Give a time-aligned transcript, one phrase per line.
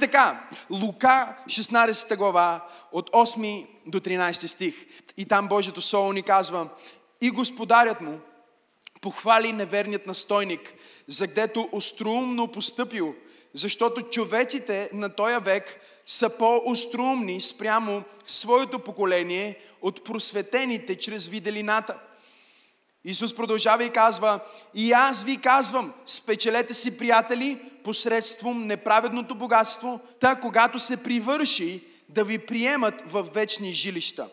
[0.00, 4.74] така, Лука 16 глава, от 8 до 13 стих.
[5.16, 6.68] И там Божието Слово ни казва,
[7.20, 8.20] и господарят му
[9.00, 10.74] похвали неверният настойник,
[11.08, 13.14] за гдето остроумно постъпил,
[13.54, 21.98] защото човеците на този век са по-остроумни спрямо своето поколение от просветените чрез виделината.
[23.04, 24.40] Исус продължава и казва,
[24.74, 32.24] и аз ви казвам, спечелете си приятели посредством неправедното богатство, та когато се привърши да
[32.24, 34.28] ви приемат в вечни жилища.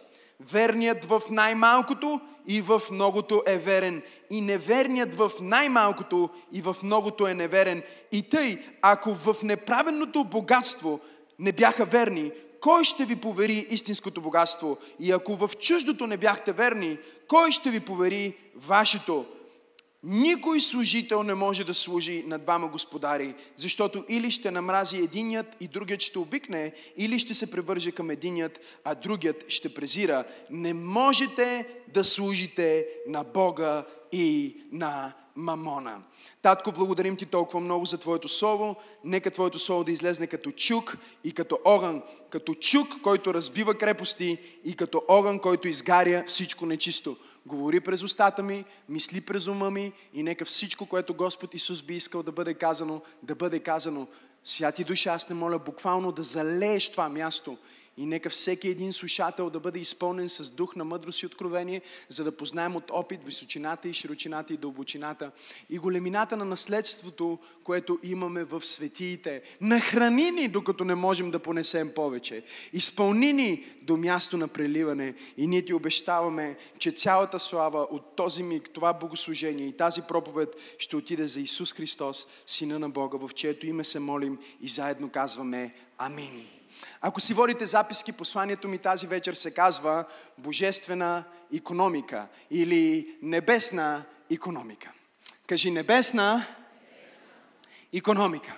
[0.52, 4.02] Верният в най-малкото и в многото е верен.
[4.30, 7.84] И неверният в най-малкото и в многото е неверен.
[8.12, 11.00] И тъй, ако в неправедното богатство
[11.40, 14.78] не бяха верни, кой ще ви повери истинското богатство?
[15.00, 16.98] И ако в чуждото не бяхте верни,
[17.28, 19.26] кой ще ви повери вашето?
[20.04, 25.68] Никой служител не може да служи на двама господари, защото или ще намрази единият и
[25.68, 30.24] другият ще обикне, или ще се превърже към единият, а другият ще презира.
[30.50, 35.98] Не можете да служите на Бога и на мамона.
[36.42, 38.76] Татко, благодарим ти толкова много за Твоето Слово.
[39.04, 42.02] Нека Твоето Слово да излезне като чук и като огън.
[42.30, 47.18] Като чук, който разбива крепости и като огън, който изгаря всичко нечисто.
[47.48, 51.96] Говори през устата ми, мисли през ума ми и нека всичко, което Господ Исус би
[51.96, 54.08] искал да бъде казано, да бъде казано.
[54.44, 57.58] Святи душа, аз те моля буквално да залееш това място
[57.98, 62.24] и нека всеки един слушател да бъде изпълнен с дух на мъдрост и откровение, за
[62.24, 65.32] да познаем от опит височината и широчината и дълбочината
[65.70, 69.42] и големината на наследството, което имаме в светиите.
[69.62, 72.44] Нахрани ни, докато не можем да понесем повече.
[72.74, 78.44] Изпълни ни до място на преливане и ние ти обещаваме, че цялата слава от този
[78.44, 83.34] миг, това богослужение и тази проповед ще отиде за Исус Христос, Сина на Бога, в
[83.34, 86.57] чието име се молим и заедно казваме Амин.
[87.02, 90.06] Ако си водите записки, посланието ми тази вечер се казва
[90.38, 91.24] Божествена
[91.54, 94.92] економика или Небесна економика.
[95.48, 96.46] Кажи небесна
[97.94, 98.54] економика.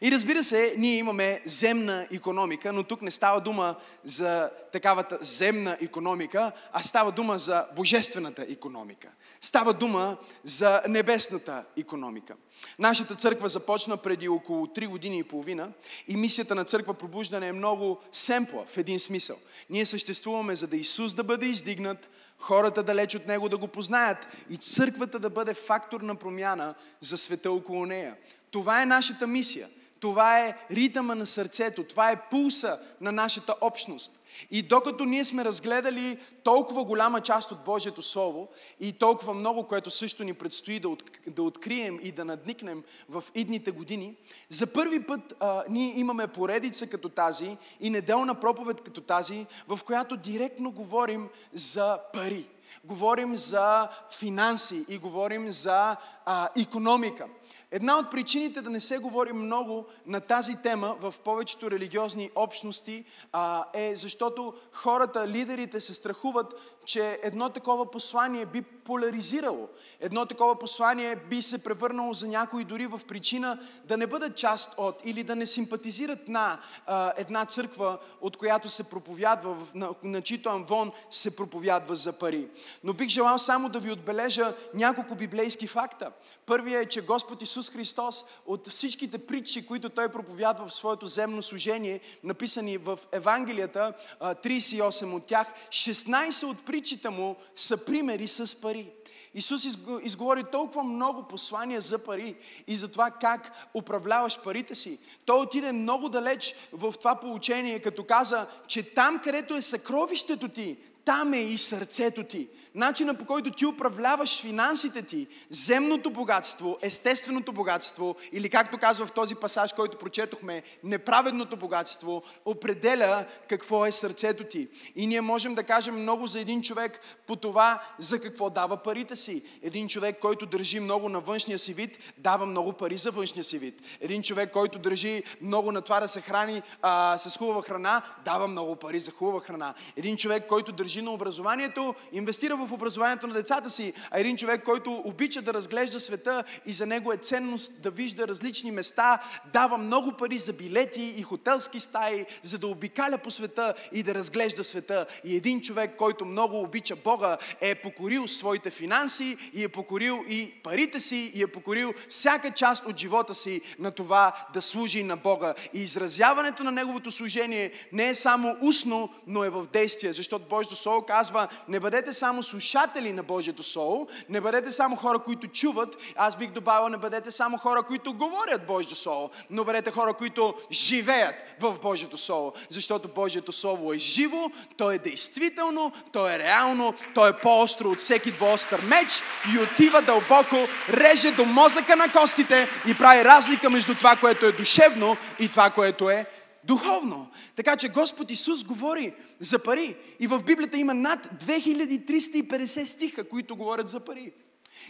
[0.00, 5.76] И разбира се, ние имаме земна економика, но тук не става дума за такавата земна
[5.80, 9.08] економика, а става дума за божествената економика.
[9.40, 12.34] Става дума за небесната економика.
[12.78, 15.68] Нашата църква започна преди около 3 години и половина
[16.08, 19.36] и мисията на църква пробуждане е много семпла в един смисъл.
[19.70, 22.08] Ние съществуваме за да Исус да бъде издигнат,
[22.38, 27.18] хората далеч от Него да го познаят и църквата да бъде фактор на промяна за
[27.18, 28.16] света около нея.
[28.50, 29.68] Това е нашата мисия.
[30.00, 34.12] Това е ритъма на сърцето, това е пулса на нашата общност.
[34.50, 38.48] И докато ние сме разгледали толкова голяма част от Божието Слово
[38.80, 43.24] и толкова много, което също ни предстои да, от, да открием и да надникнем в
[43.34, 44.14] идните години,
[44.50, 49.80] за първи път а, ние имаме поредица като тази и неделна проповед като тази, в
[49.86, 52.46] която директно говорим за пари.
[52.84, 57.26] Говорим за финанси и говорим за а, економика.
[57.70, 63.04] Една от причините да не се говори много на тази тема в повечето религиозни общности
[63.32, 66.54] а, е защото хората, лидерите се страхуват,
[66.86, 69.68] че едно такова послание би поляризирало.
[70.00, 74.74] Едно такова послание би се превърнало за някои дори в причина да не бъдат част
[74.78, 80.22] от или да не симпатизират на а, една църква, от която се проповядва, на, на
[80.22, 82.48] чито амвон се проповядва за пари.
[82.84, 86.12] Но бих желал само да ви отбележа няколко библейски факта.
[86.46, 91.42] Първият е, че Господ Исус Христос от всичките притчи, които Той проповядва в своето земно
[91.42, 98.86] служение, написани в Евангелията, 38 от тях, 16 от притчите му са примери с пари.
[99.34, 99.66] Исус
[100.02, 104.98] изговори толкова много послания за пари и за това как управляваш парите си.
[105.24, 110.76] Той отиде много далеч в това получение, като каза, че там, където е съкровището ти,
[111.04, 112.48] там е и сърцето ти.
[112.76, 119.12] Начина по който ти управляваш финансите ти, земното богатство, естественото богатство или както казва в
[119.12, 124.68] този пасаж, който прочетохме, неправедното богатство, определя какво е сърцето ти.
[124.96, 129.16] И ние можем да кажем много за един човек по това, за какво дава парите
[129.16, 129.42] си.
[129.62, 133.58] Един човек, който държи много на външния си вид, дава много пари за външния си
[133.58, 133.82] вид.
[134.00, 138.48] Един човек, който държи много на това да се храни а, с хубава храна, дава
[138.48, 139.74] много пари за хубава храна.
[139.96, 143.92] Един човек, който държи на образованието, инвестира в образованието на децата си.
[144.10, 148.28] А един човек, който обича да разглежда света и за него е ценност да вижда
[148.28, 149.22] различни места,
[149.52, 154.14] дава много пари за билети и хотелски стаи, за да обикаля по света и да
[154.14, 155.06] разглежда света.
[155.24, 160.52] И един човек, който много обича Бога, е покорил своите финанси и е покорил и
[160.62, 165.16] парите си и е покорил всяка част от живота си на това да служи на
[165.16, 165.54] Бога.
[165.74, 170.12] И изразяването на неговото служение не е само устно, но е в действие.
[170.12, 175.18] Защото Божието Слово казва, не бъдете само слушатели на Божието Слово, не бъдете само хора,
[175.18, 175.96] които чуват.
[176.16, 180.54] Аз бих добавил, не бъдете само хора, които говорят Божието Слово, но бъдете хора, които
[180.72, 182.52] живеят в Божието Слово.
[182.68, 187.98] Защото Божието Слово е живо, то е действително, то е реално, то е по-остро от
[187.98, 189.22] всеки двоостър меч
[189.54, 190.56] и отива дълбоко,
[190.90, 195.70] реже до мозъка на костите и прави разлика между това, което е душевно и това,
[195.70, 196.26] което е
[196.66, 197.30] духовно.
[197.56, 199.96] Така че Господ Исус говори за пари.
[200.20, 204.32] И в Библията има над 2350 стиха, които говорят за пари.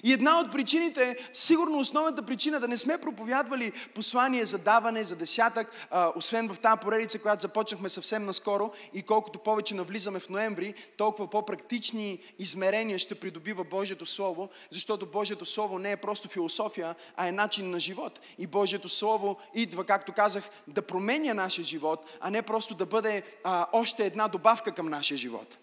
[0.03, 5.17] И една от причините, сигурно основната причина да не сме проповядвали послание за даване, за
[5.17, 10.29] десятък, а, освен в тази поредица, която започнахме съвсем наскоро и колкото повече навлизаме в
[10.29, 16.95] ноември, толкова по-практични измерения ще придобива Божието Слово, защото Божието Слово не е просто философия,
[17.17, 18.21] а е начин на живот.
[18.39, 23.23] И Божието Слово идва, както казах, да променя нашия живот, а не просто да бъде
[23.45, 25.59] а, още една добавка към нашия живот.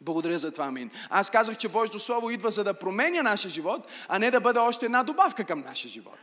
[0.00, 0.90] Благодаря за това, амин.
[1.10, 4.58] Аз казах, че Божието Слово идва за да променя нашия живот, а не да бъде
[4.58, 6.18] още една добавка към нашия живот.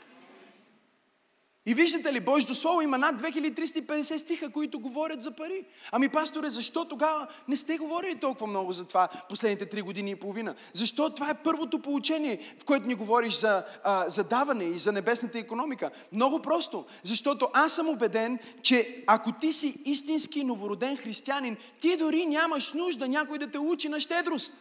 [1.66, 5.66] И виждате ли, Божието Слово има над 2350 стиха, които говорят за пари.
[5.92, 10.16] Ами, пасторе, защо тогава не сте говорили толкова много за това последните три години и
[10.16, 10.56] половина?
[10.74, 14.92] Защо това е първото получение, в което ни говориш за, а, за даване и за
[14.92, 15.92] небесната економика?
[16.12, 16.86] Много просто.
[17.04, 23.08] Защото аз съм убеден, че ако ти си истински новороден християнин, ти дори нямаш нужда
[23.08, 24.54] някой да те учи на щедрост.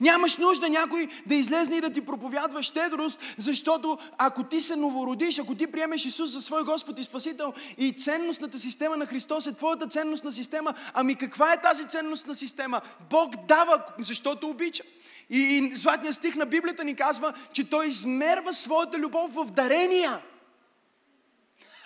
[0.00, 5.38] Нямаш нужда някой да излезне и да ти проповядва щедрост, защото ако ти се новородиш,
[5.38, 9.54] ако ти приемеш Исус за свой Господ и Спасител и ценностната система на Христос е
[9.56, 12.80] твоята ценностна система, ами каква е тази ценностна система?
[13.10, 14.84] Бог дава, защото обича.
[15.30, 20.20] И, и златният стих на Библията ни казва, че Той измерва своята любов в дарения.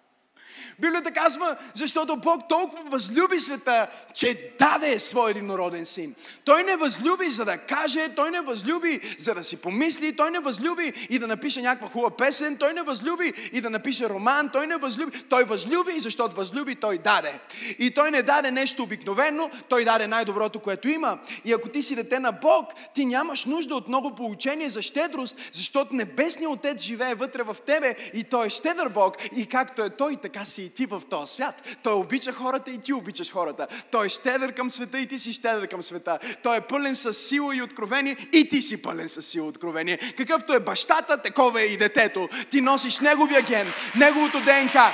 [0.81, 6.15] Библията казва, защото Бог толкова възлюби света, че даде своя единороден син.
[6.44, 10.41] Той не възлюби за да каже, той не възлюби за да си помисли, той не
[10.41, 14.67] възлюби и да напише някаква хубава песен, той не възлюби и да напише роман, той
[14.67, 15.23] не възлюби.
[15.29, 17.38] Той възлюби защото възлюби, той даде.
[17.79, 21.19] И той не даде нещо обикновено, той даде най-доброто, което има.
[21.44, 25.38] И ако ти си дете на Бог, ти нямаш нужда от много получение за щедрост,
[25.53, 29.17] защото Небесният Отец живее вътре в тебе и той е щедър Бог.
[29.37, 31.63] И както е той, така си и ти в този свят.
[31.83, 33.67] Той обича хората и ти обичаш хората.
[33.91, 36.19] Той е щедър към света и ти си щедър към света.
[36.43, 39.99] Той е пълен с сила и откровение и ти си пълен с сила и откровение.
[40.17, 42.29] Какъвто е бащата, такова е и детето.
[42.51, 44.93] Ти носиш неговия ген, неговото ДНК.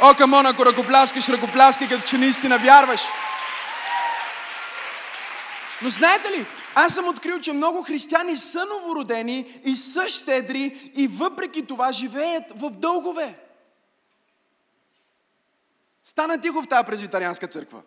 [0.00, 3.00] О, камон, ако ръкопляскаш, ръкопляскай, като че наистина вярваш.
[5.82, 11.08] Но знаете ли, аз съм открил, че много християни са новородени и са щедри и
[11.08, 13.38] въпреки това живеят в дългове.
[16.04, 17.82] Стана тихо в тази презвитарианска църква.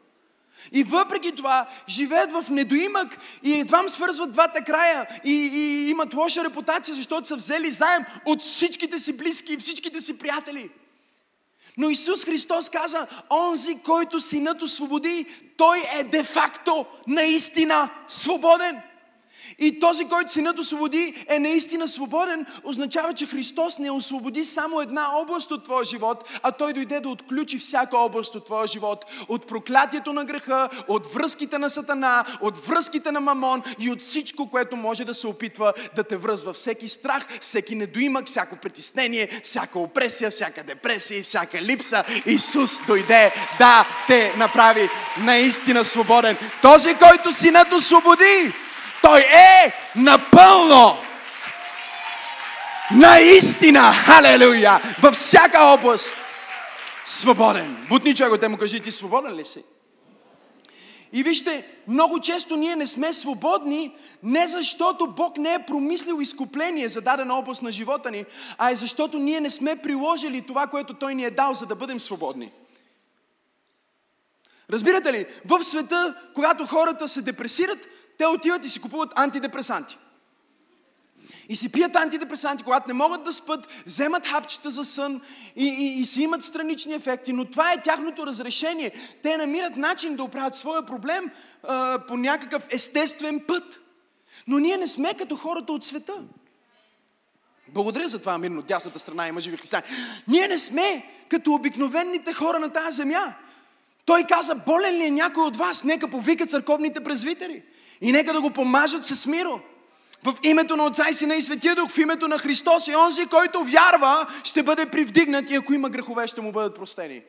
[0.71, 6.43] И въпреки това живеят в недоимък и едва свързват двата края и, и имат лоша
[6.43, 10.69] репутация, защото са взели заем от всичките си близки и всичките си приятели.
[11.77, 15.25] Но Исус Христос каза, онзи, който синът освободи,
[15.57, 18.81] той е де-факто наистина свободен.
[19.59, 25.17] И този, който синът освободи, е наистина свободен, означава, че Христос не освободи само една
[25.17, 29.05] област от твоя живот, а Той дойде да отключи всяка област от твоя живот.
[29.27, 34.49] От проклятието на греха, от връзките на Сатана, от връзките на Мамон и от всичко,
[34.49, 36.53] което може да се опитва да те връзва.
[36.53, 42.03] Всеки страх, всеки недоимък, всяко притеснение, всяка опресия, всяка депресия всяка липса.
[42.25, 46.37] Исус дойде да те направи наистина свободен.
[46.61, 48.53] Този, който синът освободи,
[49.05, 50.97] той е напълно
[52.91, 56.17] наистина, халелуя, във всяка област
[57.05, 57.85] свободен.
[57.89, 59.63] Бутни те му кажи, ти свободен ли си?
[61.13, 66.89] И вижте, много често ние не сме свободни, не защото Бог не е промислил изкупление
[66.89, 68.25] за дадена област на живота ни,
[68.57, 71.75] а е защото ние не сме приложили това, което Той ни е дал, за да
[71.75, 72.51] бъдем свободни.
[74.71, 79.97] Разбирате ли, в света, когато хората се депресират, те отиват и си купуват антидепресанти.
[81.49, 85.21] И си пият антидепресанти, когато не могат да спят, вземат хапчета за сън
[85.55, 88.91] и, и, и си имат странични ефекти, но това е тяхното разрешение.
[89.23, 91.31] Те намират начин да оправят своя проблем
[91.63, 93.79] а, по някакъв естествен път.
[94.47, 96.13] Но ние не сме като хората от света.
[97.67, 99.85] Благодаря за това, мирно, дясната страна има живи християни.
[100.27, 103.33] Ние не сме като обикновените хора на тази земя.
[104.05, 105.83] Той каза, болен ли е някой от вас?
[105.83, 107.63] Нека повика църковните презвитери.
[108.01, 109.59] И нека да го помажат с миро.
[110.23, 113.25] В името на Отца и Сина и Светия Дух, в името на Христос и онзи,
[113.25, 117.21] който вярва, ще бъде привдигнат и ако има грехове, ще му бъдат простени.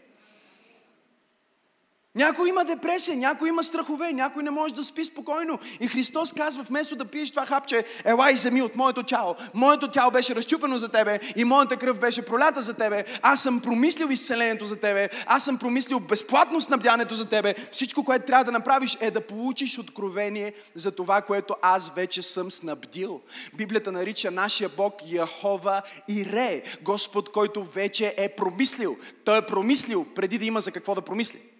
[2.17, 5.59] Някой има депресия, някой има страхове, някой не може да спи спокойно.
[5.81, 9.37] И Христос казва, вместо да пиеш това хапче, ела и вземи от моето тяло.
[9.55, 13.05] Моето тяло беше разчупено за тебе и моята кръв беше пролята за тебе.
[13.23, 15.09] Аз съм промислил изцелението за тебе.
[15.27, 17.55] Аз съм промислил безплатно снабдянето за тебе.
[17.73, 22.51] Всичко, което трябва да направиш е да получиш откровение за това, което аз вече съм
[22.51, 23.21] снабдил.
[23.55, 26.63] Библията нарича нашия Бог Яхова и Ре.
[26.83, 28.97] Господ, който вече е промислил.
[29.25, 31.56] Той е промислил преди да има за какво да промисли.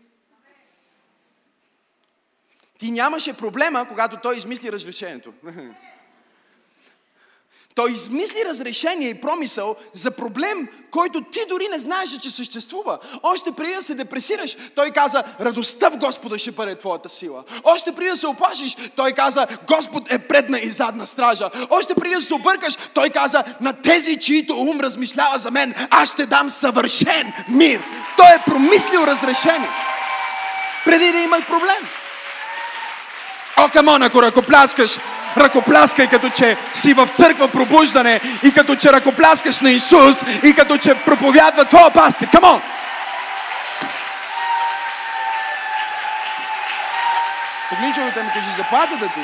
[2.79, 5.33] Ти нямаше проблема, когато той измисли разрешението.
[7.77, 12.99] Той измисли разрешение и промисъл за проблем, който ти дори не знаеш, че съществува.
[13.23, 17.45] Още преди да се депресираш, той каза, радостта в Господа ще бъде твоята сила.
[17.65, 21.51] Още преди да се оплашиш, той каза, Господ е предна и задна стража.
[21.71, 26.13] Още преди да се объркаш, той каза, на тези, чието ум размишлява за мен, аз
[26.13, 27.83] ще дам съвършен мир.
[28.17, 29.71] Той е промислил разрешение.
[30.85, 31.89] Преди да има проблем.
[33.59, 34.99] О, камон, ако ръкопляскаш,
[35.37, 40.79] ръкопляскай като че си в църква пробуждане и като че ръкопляскаш на Исус и като
[40.79, 42.31] че проповядва твоя пастир.
[42.31, 42.63] Камон!
[47.69, 49.21] Погледни човека ми кажи, заплатата ти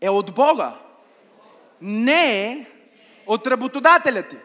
[0.00, 0.72] е от Бога.
[1.80, 2.66] Не е
[3.26, 4.36] от работодателя ти.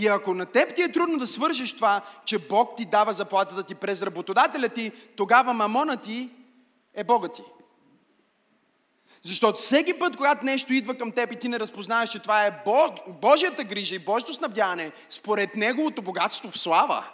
[0.00, 3.62] И ако на теб ти е трудно да свържеш това, че Бог ти дава заплатата
[3.62, 6.30] ти през работодателя ти, тогава мамона ти
[6.94, 7.42] е Бога ти.
[9.22, 12.62] Защото всеки път, когато нещо идва към теб и ти не разпознаваш, че това е
[13.08, 17.04] Божията грижа и Божието снабдяване, според Неговото богатство в слава,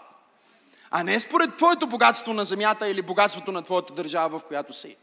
[0.91, 4.97] а не според твоето богатство на земята или богатството на твоята държава, в която си.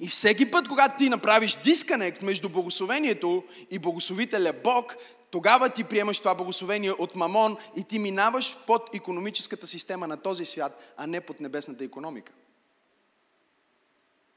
[0.00, 4.96] И всеки път, когато ти направиш дисконект между благословението и благословителя Бог,
[5.34, 10.44] тогава ти приемаш това благословение от мамон и ти минаваш под економическата система на този
[10.44, 12.32] свят, а не под небесната економика.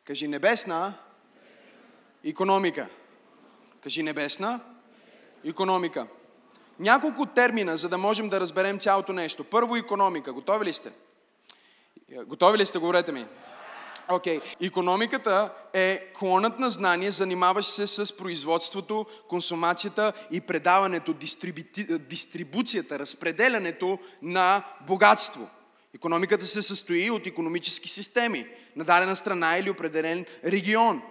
[0.04, 0.94] Кажи небесна
[2.24, 2.88] економика.
[3.84, 4.60] Кажи небесна
[5.46, 6.08] економика.
[6.80, 9.44] Няколко термина, за да можем да разберем цялото нещо.
[9.44, 10.34] Първо економика.
[10.34, 10.92] Готови ли сте?
[12.26, 12.78] Готови ли сте?
[12.78, 13.26] Говорете ми.
[14.10, 14.40] Окей.
[14.40, 14.68] Okay.
[14.68, 21.14] Економиката е клонът на знание, занимаващ се с производството, консумацията и предаването,
[22.00, 25.50] дистрибуцията, разпределянето на богатство.
[25.96, 31.02] Економиката се състои от економически системи на дадена страна или определен регион.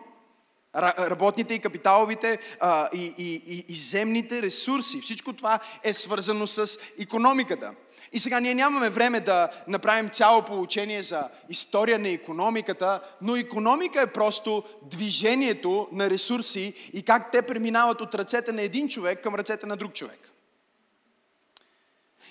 [0.98, 5.00] Работните и капиталовите а, и, и, и, и земните ресурси.
[5.00, 7.72] Всичко това е свързано с економиката.
[8.16, 14.00] И сега ние нямаме време да направим цяло получение за история на економиката, но економика
[14.00, 19.34] е просто движението на ресурси и как те преминават от ръцете на един човек към
[19.34, 20.32] ръцете на друг човек.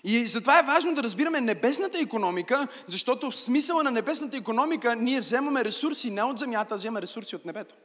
[0.03, 5.19] И затова е важно да разбираме небесната економика, защото в смисъла на небесната економика ние
[5.19, 7.75] вземаме ресурси не от земята, а вземаме ресурси от небето.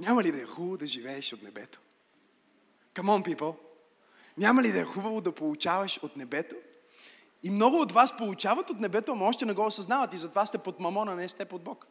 [0.00, 1.80] Няма ли да е хубаво да живееш от небето?
[2.94, 3.71] Come on, people.
[4.38, 6.54] Няма ли да е хубаво да получаваш от небето?
[7.42, 10.58] И много от вас получават от небето, ама още не го осъзнават и затова сте
[10.58, 11.86] под мамона, не сте под Бог.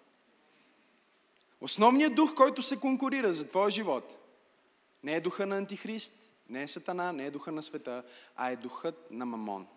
[1.61, 4.17] Основният дух, който се конкурира за твоя живот,
[5.03, 6.13] не е духа на Антихрист,
[6.49, 8.03] не е Сатана, не е духа на света,
[8.35, 9.67] а е духът на Мамон.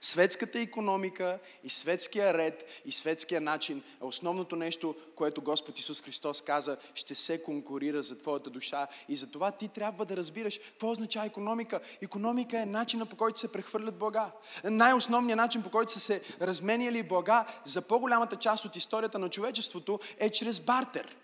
[0.00, 6.42] Светската економика и светския ред и светския начин е основното нещо, което Господ Исус Христос
[6.42, 8.86] каза, ще се конкурира за твоята душа.
[9.08, 11.80] И за това ти трябва да разбираш какво означава економика.
[12.02, 14.30] Економика е начина по който се прехвърлят блага.
[14.64, 20.00] Най-основният начин по който са се разменяли блага за по-голямата част от историята на човечеството
[20.18, 21.16] е чрез бартер.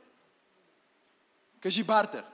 [1.61, 2.25] Кажи бартер.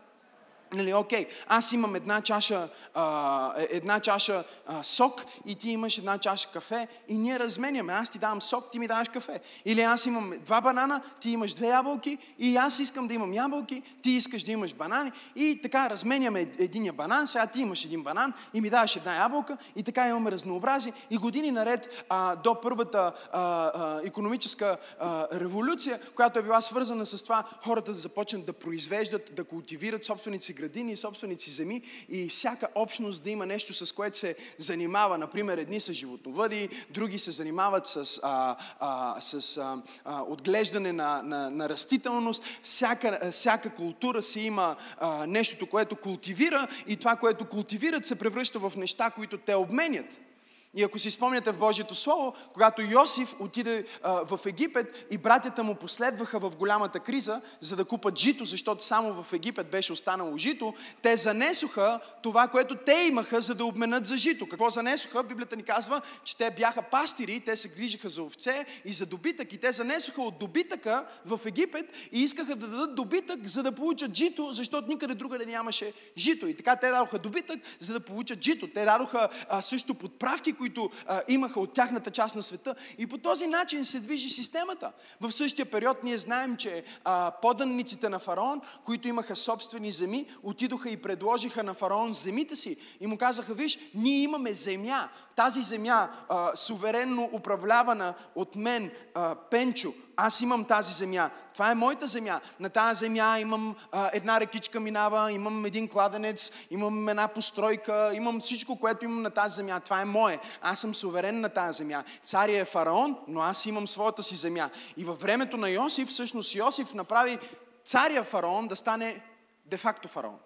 [0.73, 6.19] Нали, окей, аз имам една чаша, а, една чаша а, сок и ти имаш една
[6.19, 7.93] чаша кафе и ние разменяме.
[7.93, 9.41] Аз ти давам сок, ти ми даваш кафе.
[9.65, 13.83] Или аз имам два банана, ти имаш две ябълки и аз искам да имам ябълки,
[14.03, 18.33] ти искаш да имаш банани и така разменяме единия банан, сега ти имаш един банан
[18.55, 23.13] и ми даваш една ябълка и така имаме разнообразие и години наред а, до първата
[23.33, 28.53] а, а, економическа а, революция, която е била свързана с това хората да започнат да
[28.53, 33.93] произвеждат, да култивират собствените си градини, собственици земи и всяка общност да има нещо, с
[33.93, 35.19] което се занимава.
[35.19, 41.23] Например, едни са животновъди, други се занимават с, а, а, с а, а, отглеждане на,
[41.23, 42.45] на, на растителност.
[42.63, 48.59] Всяка, всяка култура си има а, нещото, което култивира и това, което култивират, се превръща
[48.59, 50.30] в неща, които те обменят.
[50.75, 55.63] И ако си спомняте в Божието Слово, когато Йосиф отиде а, в Египет и братята
[55.63, 60.37] му последваха в голямата криза, за да купат жито, защото само в Египет беше останало
[60.37, 64.49] жито, те занесоха това, което те имаха, за да обменят за жито.
[64.49, 65.23] Какво занесоха?
[65.23, 69.53] Библията ни казва, че те бяха пастири, те се грижиха за овце и за добитък.
[69.53, 74.15] И те занесоха от добитъка в Египет и искаха да дадат добитък, за да получат
[74.15, 76.47] жито, защото никъде другаде нямаше жито.
[76.47, 78.69] И така те дадоха добитък, за да получат жито.
[78.75, 82.75] Те дадоха а, също подправки, които а, имаха от тяхната част на света.
[82.99, 84.93] И по този начин се движи системата.
[85.21, 90.91] В същия период ние знаем, че а, поданниците на фараон, които имаха собствени земи, отидоха
[90.91, 92.77] и предложиха на фараон земите си.
[93.01, 95.09] И му казаха, виж, ние имаме земя.
[95.41, 101.31] Тази земя, а, суверенно управлявана от мен, а, Пенчо, аз имам тази земя.
[101.53, 102.41] Това е моята земя.
[102.61, 108.41] На тази земя имам а, една рекичка минава, имам един кладенец, имам една постройка, имам
[108.41, 109.81] всичко, което имам на тази земя.
[109.81, 110.41] Това е мое.
[110.63, 112.05] Аз съм суверен на тази земя.
[112.25, 114.71] Царя е фараон, но аз имам своята си земя.
[114.97, 117.39] И във времето на Йосиф, всъщност Йосиф направи
[117.85, 119.23] царя фараон да стане
[119.67, 120.39] де-факто фараон.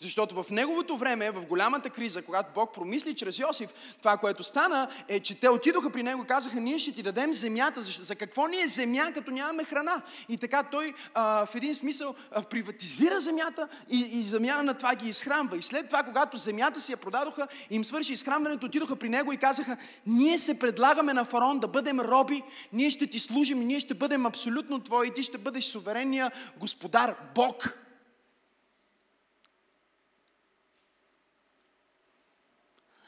[0.00, 4.88] Защото в неговото време, в голямата криза, когато Бог промисли чрез Йосиф, това, което стана,
[5.08, 7.82] е, че те отидоха при него и казаха, ние ще ти дадем земята.
[7.82, 10.02] За какво ни е земя, като нямаме храна?
[10.28, 14.94] И така той а, в един смисъл а, приватизира земята и, и замяна на това
[14.94, 15.56] ги изхранва.
[15.56, 19.36] И след това, когато земята си я продадоха, им свърши изхранването, отидоха при него и
[19.36, 23.94] казаха, ние се предлагаме на фараон да бъдем роби, ние ще ти служим, ние ще
[23.94, 27.83] бъдем абсолютно твои, ти ще бъдеш суверенния господар, Бог.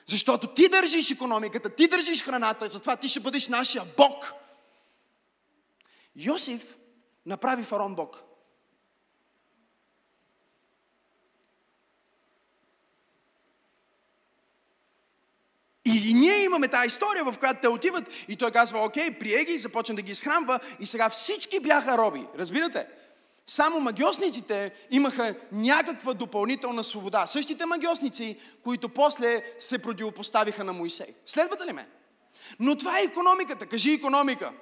[0.06, 4.32] Защото ти държиш економиката, ти държиш храната, затова ти ще бъдеш нашия Бог.
[6.16, 6.62] Йосиф
[7.26, 8.22] направи фарон Бог.
[15.84, 19.58] И, ние имаме тази история, в която те отиват и той казва, окей, прие ги,
[19.58, 22.26] започна да ги изхранва и сега всички бяха роби.
[22.38, 22.86] Разбирате?
[23.46, 27.26] Само магиосниците имаха някаква допълнителна свобода.
[27.26, 31.14] Същите магиосници, които после се противопоставиха на Моисей.
[31.26, 31.88] Следвате ли ме?
[32.60, 33.66] Но това е економиката.
[33.66, 34.52] Кажи економика.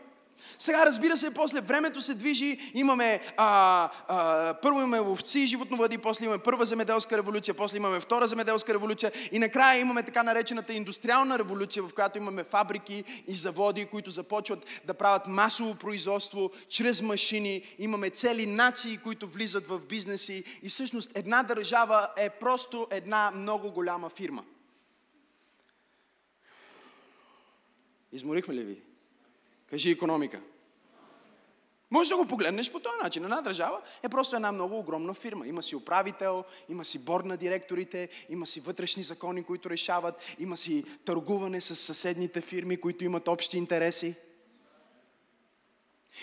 [0.58, 6.24] Сега, разбира се, после времето се движи, имаме, а, а, първо имаме ловци, животновъди, после
[6.24, 11.38] имаме първа земеделска революция, после имаме втора земеделска революция и накрая имаме така наречената индустриална
[11.38, 17.62] революция, в която имаме фабрики и заводи, които започват да правят масово производство чрез машини.
[17.78, 23.70] Имаме цели нации, които влизат в бизнеси и всъщност една държава е просто една много
[23.70, 24.44] голяма фирма.
[28.12, 28.93] Изморихме ли ви?
[29.70, 30.40] Кажи економика.
[31.90, 33.24] Може да го погледнеш по този начин.
[33.24, 35.46] Една държава е просто една много огромна фирма.
[35.46, 40.56] Има си управител, има си борд на директорите, има си вътрешни закони, които решават, има
[40.56, 44.14] си търгуване с съседните фирми, които имат общи интереси.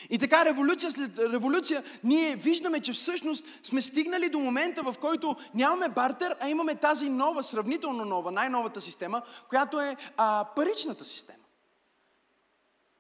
[0.10, 5.36] И така, революция след революция, ние виждаме, че всъщност сме стигнали до момента, в който
[5.54, 11.41] нямаме бартер, а имаме тази нова, сравнително нова, най-новата система, която е а, паричната система.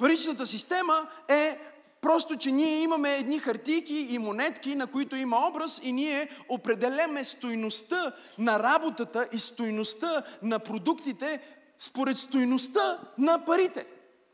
[0.01, 1.59] Паричната система е
[2.01, 7.23] просто, че ние имаме едни хартийки и монетки, на които има образ и ние определяме
[7.23, 11.41] стойността на работата и стойността на продуктите
[11.79, 13.85] според стойността на парите.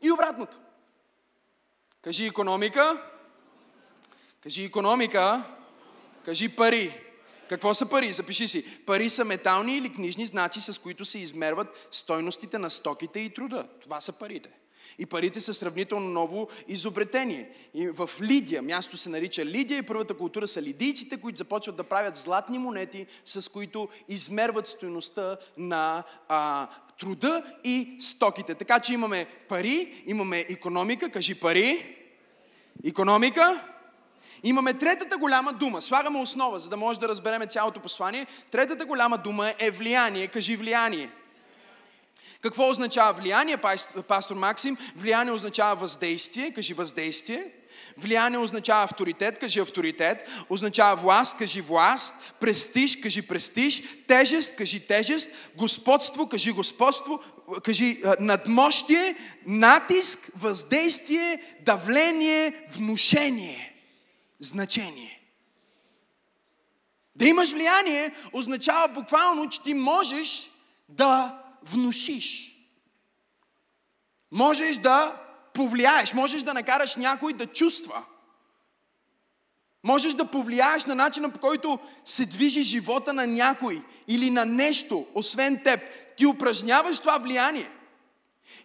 [0.02, 0.56] И обратното.
[2.02, 3.02] Кажи економика.
[4.42, 5.44] Кажи економика.
[6.24, 7.00] Кажи пари.
[7.48, 8.12] Какво са пари?
[8.12, 8.84] Запиши си.
[8.86, 13.68] Пари са метални или книжни знаци, с които се измерват стойностите на стоките и труда.
[13.82, 14.50] Това са парите.
[14.98, 17.50] И парите са сравнително ново изобретение.
[17.74, 21.84] И в Лидия, място се нарича Лидия и първата култура са лидийците, които започват да
[21.84, 28.54] правят златни монети, с които измерват стоеността на а, труда и стоките.
[28.54, 31.96] Така че имаме пари, имаме економика, кажи пари,
[32.84, 33.64] економика
[34.42, 35.82] Имаме третата голяма дума.
[35.82, 38.26] Слагаме основа, за да може да разбереме цялото послание.
[38.50, 40.26] Третата голяма дума е влияние.
[40.26, 41.10] Кажи влияние.
[42.40, 43.56] Какво означава влияние,
[44.08, 44.76] пастор Максим?
[44.96, 46.52] Влияние означава въздействие.
[46.52, 47.52] Кажи въздействие.
[47.96, 50.28] Влияние означава авторитет, кажи авторитет.
[50.50, 52.14] Означава власт, кажи власт.
[52.40, 53.82] Престиж, кажи престиж.
[54.06, 55.30] Тежест, кажи тежест.
[55.56, 57.22] Господство, кажи господство.
[57.64, 63.74] Кажи надмощие, натиск, въздействие, давление, внушение,
[64.40, 65.20] значение.
[67.16, 70.50] Да имаш влияние означава буквално, че ти можеш
[70.88, 72.54] да внушиш.
[74.30, 75.22] Можеш да
[75.54, 78.04] повлияеш, можеш да накараш някой да чувства.
[79.82, 85.06] Можеш да повлияеш на начина по който се движи живота на някой или на нещо,
[85.14, 85.80] освен теб.
[86.16, 87.70] Ти упражняваш това влияние.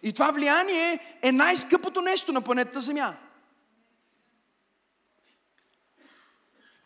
[0.02, 3.16] И това влияние е най-скъпото нещо на планетата Земя.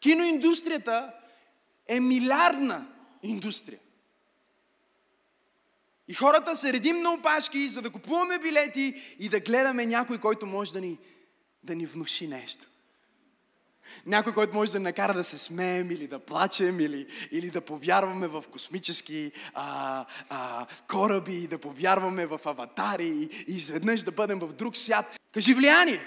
[0.01, 1.13] Киноиндустрията
[1.87, 2.87] е милиардна
[3.23, 3.79] индустрия.
[6.09, 10.47] И хората се редим на опашки, за да купуваме билети и да гледаме някой, който
[10.47, 10.99] може да ни,
[11.63, 12.67] да ни внуши нещо.
[14.07, 18.27] Някой, който може да накара да се смеем или да плачем, или, или да повярваме
[18.27, 24.53] в космически а, а, кораби, да повярваме в аватари и, и изведнъж да бъдем в
[24.53, 25.21] друг свят.
[25.33, 26.01] Кажи влияние.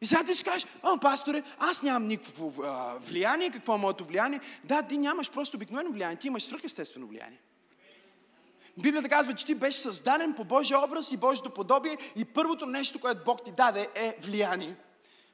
[0.00, 4.04] И сега ти си кажеш, а, пасторе, аз нямам никакво а, влияние, какво е моето
[4.04, 4.40] влияние?
[4.64, 7.38] Да, ти нямаш просто обикновено влияние, ти имаш свръхестествено влияние.
[8.78, 13.00] Библията казва, че ти беше създаден по Божия образ и Божието подобие и първото нещо,
[13.00, 14.76] което Бог ти даде е влияние.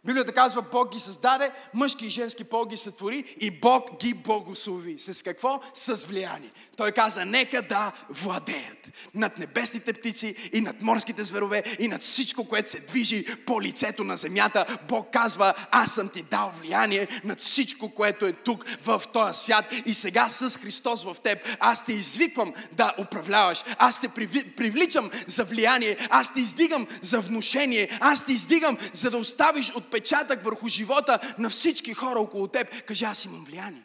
[0.04, 4.98] Библията казва, Бог ги създаде, мъжки и женски пол ги сътвори и Бог ги благослови.
[4.98, 5.60] С какво?
[5.74, 6.52] С влияние.
[6.76, 12.48] Той каза, нека да владеят над небесните птици и над морските зверове и над всичко,
[12.48, 14.78] което се движи по лицето на земята.
[14.88, 19.64] Бог казва, аз съм ти дал влияние над всичко, което е тук в този свят
[19.86, 21.38] и сега с Христос в теб.
[21.60, 23.64] Аз те извиквам да управляваш.
[23.78, 24.08] Аз те
[24.56, 25.96] привличам за влияние.
[26.10, 27.98] Аз те издигам за внушение.
[28.00, 32.84] Аз те издигам за да оставиш от отпечатък върху живота на всички хора около теб.
[32.84, 33.82] Кажи, аз имам влияние.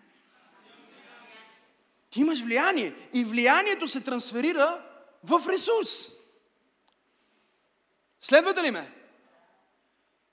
[2.09, 4.81] Ти имаш влияние и влиянието се трансферира
[5.23, 6.09] в ресурс.
[8.21, 8.91] Следвате ли ме?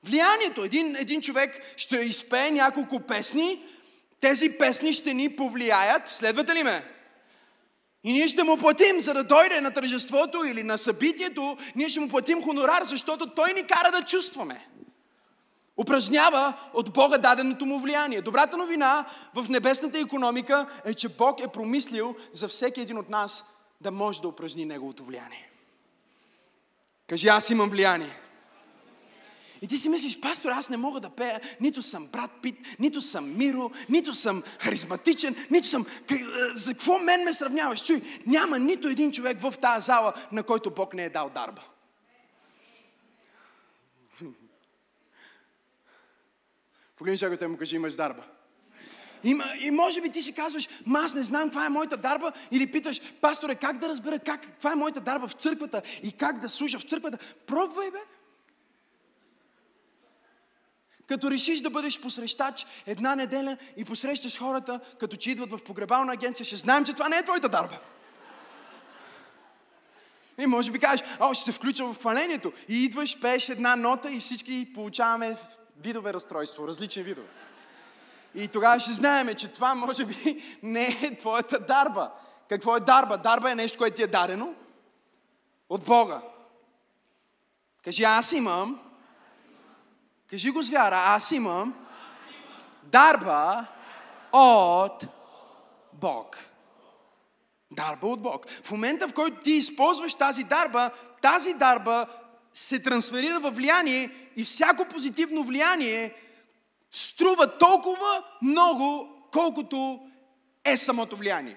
[0.03, 0.65] Влиянието.
[0.65, 3.65] Един, един човек ще изпее няколко песни,
[4.21, 6.09] тези песни ще ни повлияят.
[6.09, 6.85] Следвате ли ме?
[8.05, 12.01] И ние ще му платим, за да дойде на тържеството или на събитието, ние ще
[12.01, 14.71] му платим хонорар, защото той ни кара да чувстваме
[15.77, 18.23] упражнява от Бога даденото му влияние.
[18.23, 23.45] Добрата новина в небесната економика е, че Бог е промислил за всеки един от нас
[23.81, 25.51] да може да упражни Неговото влияние.
[27.07, 28.21] Кажи, аз имам влияние.
[29.63, 33.01] И ти си мислиш, пастор, аз не мога да пея, нито съм брат Пит, нито
[33.01, 35.87] съм Миро, нито съм харизматичен, нито съм...
[36.11, 36.17] Е,
[36.55, 37.85] за какво мен ме сравняваш?
[37.85, 41.63] Чуй, няма нито един човек в тази зала, на който Бог не е дал дарба.
[47.01, 48.23] Погледни човекът му кажи, имаш дарба.
[49.25, 52.33] И, и може би ти си казваш, ма аз не знам каква е моята дарба,
[52.51, 56.39] или питаш, пасторе, как да разбера как, каква е моята дарба в църквата и как
[56.39, 57.19] да служа в църквата.
[57.47, 57.99] Пробвай, бе.
[61.07, 66.13] Като решиш да бъдеш посрещач една неделя и посрещаш хората, като че идват в погребална
[66.13, 67.79] агенция, ще знаем, че това не е твоята дарба.
[70.39, 72.53] И може би кажеш, о, ще се включа в хвалението.
[72.69, 75.37] И идваш, пееш една нота и всички получаваме
[75.81, 77.29] видове разстройство, различни видове.
[78.35, 82.13] И тогава ще знаем, че това може би не е твоята дарба.
[82.49, 83.17] Какво е дарба?
[83.17, 84.55] Дарба е нещо, което ти е дадено
[85.69, 86.21] от Бога.
[87.85, 88.81] Кажи, аз имам.
[90.31, 91.75] Кажи го с вяра, аз имам
[92.83, 93.67] дарба
[94.33, 95.07] от
[95.93, 96.39] Бог.
[97.71, 98.47] Дарба от Бог.
[98.65, 100.91] В момента, в който ти използваш тази дарба,
[101.23, 102.07] тази дарба
[102.55, 106.15] се трансферира във влияние и всяко позитивно влияние
[106.93, 110.11] струва толкова много, колкото
[110.65, 111.57] е самото влияние.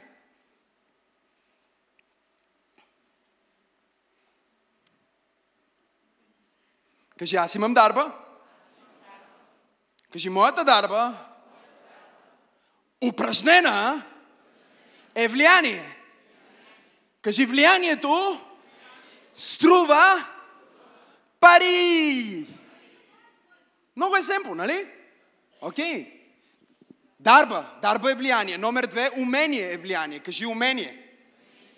[7.20, 8.12] Кажи, аз имам дарба.
[10.12, 11.14] Кажи, моята дарба,
[13.02, 14.04] упражнена,
[15.16, 15.98] е влияние.
[17.22, 18.42] Кажи, влиянието
[19.36, 20.33] струва
[21.44, 22.46] пари.
[23.96, 24.86] Много е семпо, нали?
[25.62, 25.94] Окей.
[25.94, 26.08] Okay.
[27.20, 27.66] Дарба.
[27.82, 28.58] Дарба е влияние.
[28.58, 30.20] Номер две, умение е влияние.
[30.20, 31.00] Кажи умение.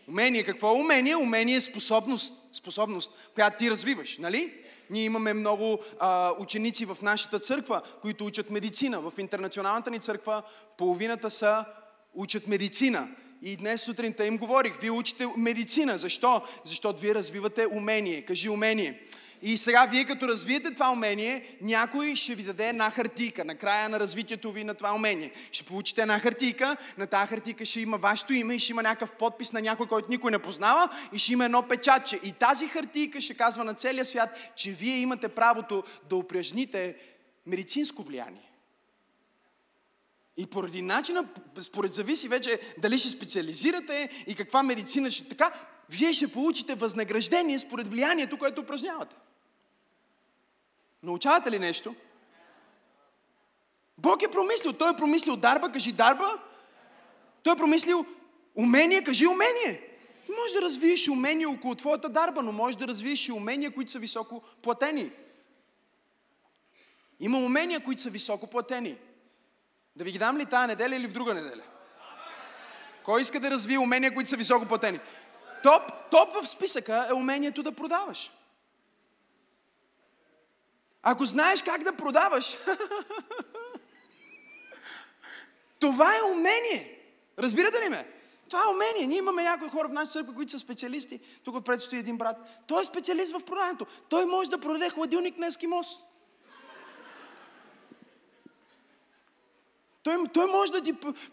[0.08, 0.44] Умение.
[0.44, 1.16] Какво е умение?
[1.16, 4.54] Умение е способност, способност, която ти развиваш, нали?
[4.90, 9.00] Ние имаме много а, ученици в нашата църква, които учат медицина.
[9.00, 10.44] В интернационалната ни църква
[10.78, 11.66] половината са
[12.14, 13.08] учат медицина.
[13.42, 15.98] И днес сутринта им говорих, вие учите медицина.
[15.98, 16.42] Защо?
[16.66, 18.22] Защото вие развивате умение.
[18.22, 19.02] Кажи умение.
[19.48, 23.90] И сега вие като развиете това умение, някой ще ви даде една хартийка на края
[23.90, 25.32] на развитието ви на това умение.
[25.52, 29.12] Ще получите една хартийка, на тази хартийка ще има вашето име и ще има някакъв
[29.12, 32.20] подпис на някой, който никой не познава и ще има едно печатче.
[32.24, 36.96] И тази хартийка ще казва на целия свят, че вие имате правото да упражните
[37.46, 38.52] медицинско влияние.
[40.38, 41.26] И поради начина,
[41.60, 45.52] според зависи вече дали ще специализирате и каква медицина ще така,
[45.90, 49.16] вие ще получите възнаграждение според влиянието, което упражнявате.
[51.06, 51.96] Научавате ли нещо?
[53.98, 54.74] Бог е промислил.
[54.74, 56.40] Той е промислил дарба, кажи дарба.
[57.44, 58.06] Той е промислил
[58.56, 59.90] умение, кажи умение.
[60.42, 64.00] Може да развиеш умения около твоята дарба, но може да развиеш и умения, които са
[64.00, 65.12] високо платени.
[67.20, 68.98] Има умения, които са високо платени.
[69.96, 71.64] Да ви ги дам ли тази неделя или в друга неделя?
[73.04, 75.00] Кой иска да развие умения, които са високо платени?
[75.64, 78.32] Топ, топ в списъка е умението да продаваш.
[81.08, 82.58] Ако знаеш как да продаваш,
[85.80, 87.00] това е умение.
[87.40, 88.08] Разбирате ли ме?
[88.50, 89.08] Това е умение.
[89.08, 91.20] Ние имаме някои хора в нашата църква, които са специалисти.
[91.44, 92.38] Тук предстои един брат.
[92.68, 93.86] Той е специалист в продаването.
[94.10, 95.88] Той може да продаде хладилник на ескимос.
[100.04, 100.82] Той, той, може да,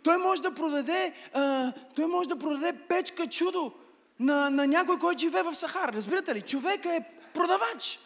[0.03, 3.73] той може да продаде, а, той може да продаде печка чудо
[4.21, 5.93] на, на някой, който живее в Сахара.
[5.93, 6.43] Разбирате ли?
[6.43, 7.05] Човека е
[7.35, 8.01] продавач.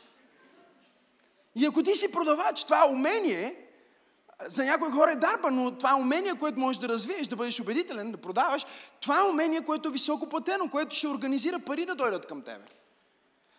[1.57, 3.57] И ако ти си продавач, това е умение,
[4.45, 7.61] за някои хора е дарба, но това е умение, което можеш да развиеш, да бъдеш
[7.61, 8.67] убедителен, да продаваш,
[9.01, 12.65] това е умение, което е високо платено, което ще организира пари да дойдат към тебе.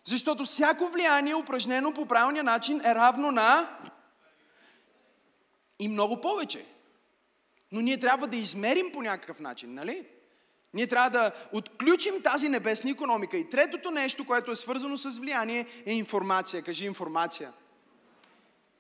[0.04, 3.78] Защото всяко влияние, упражнено по правилния начин, е равно на
[5.80, 6.66] и много повече.
[7.72, 10.06] Но ние трябва да измерим по някакъв начин, нали?
[10.74, 13.38] Ние трябва да отключим тази небесна економика.
[13.38, 16.64] И третото нещо, което е свързано с влияние, е информация.
[16.64, 17.54] Кажи информация.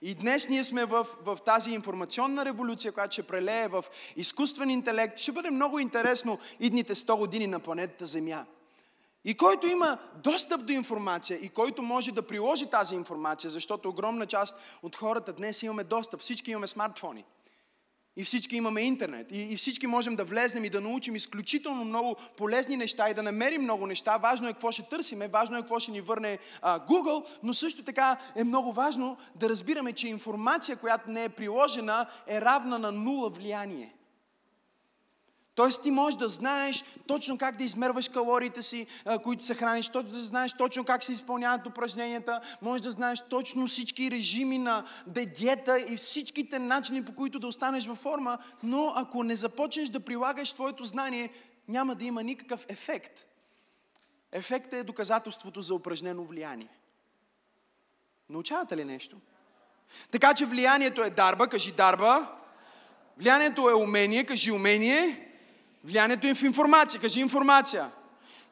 [0.02, 5.18] И днес ние сме в, в тази информационна революция, която ще прелее в изкуствен интелект.
[5.18, 8.46] Ще бъде много интересно идните 100 години на планетата Земя.
[9.26, 14.26] И който има достъп до информация и който може да приложи тази информация, защото огромна
[14.26, 17.26] част от хората днес имаме достъп, всички имаме смартфони.
[18.18, 19.32] И всички имаме интернет.
[19.32, 23.24] И, и всички можем да влезнем и да научим изключително много полезни неща и да
[23.24, 24.18] намерим много неща.
[24.18, 27.84] Важно е какво ще търсиме, важно е какво ще ни върне а, Google, но също
[27.84, 32.92] така е много важно да разбираме, че информация, която не е приложена, е равна на
[32.92, 33.97] нула влияние.
[35.58, 38.88] Тоест ти можеш да знаеш точно как да измерваш калориите си,
[39.24, 43.68] които се храниш, точно да знаеш точно как се изпълняват упражненията, можеш да знаеш точно
[43.68, 49.24] всички режими на диета и всичките начини по които да останеш във форма, но ако
[49.24, 51.30] не започнеш да прилагаш твоето знание,
[51.68, 53.26] няма да има никакъв ефект.
[54.32, 56.70] Ефектът е доказателството за упражнено влияние.
[58.30, 59.18] Научавате ли нещо?
[60.12, 62.28] Така че влиянието е дарба, кажи дарба.
[63.18, 65.27] Влиянието е умение, кажи умение.
[65.84, 67.02] Влиянието им в информация.
[67.02, 67.90] Кажи информация.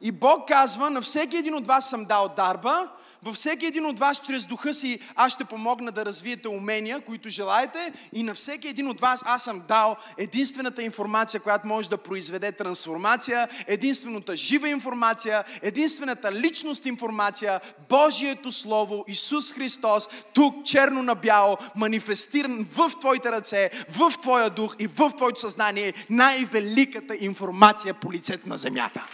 [0.00, 2.88] И Бог казва, на всеки един от вас съм дал дарба,
[3.22, 7.28] във всеки един от вас чрез духа си аз ще помогна да развиете умения, които
[7.28, 11.96] желаете и на всеки един от вас аз съм дал единствената информация, която може да
[11.96, 21.14] произведе трансформация, единствената жива информация, единствената личност информация, Божието Слово, Исус Христос, тук черно на
[21.14, 28.12] бяло, манифестиран в твоите ръце, в твоя дух и в твоето съзнание, най-великата информация по
[28.12, 29.06] лицето на земята.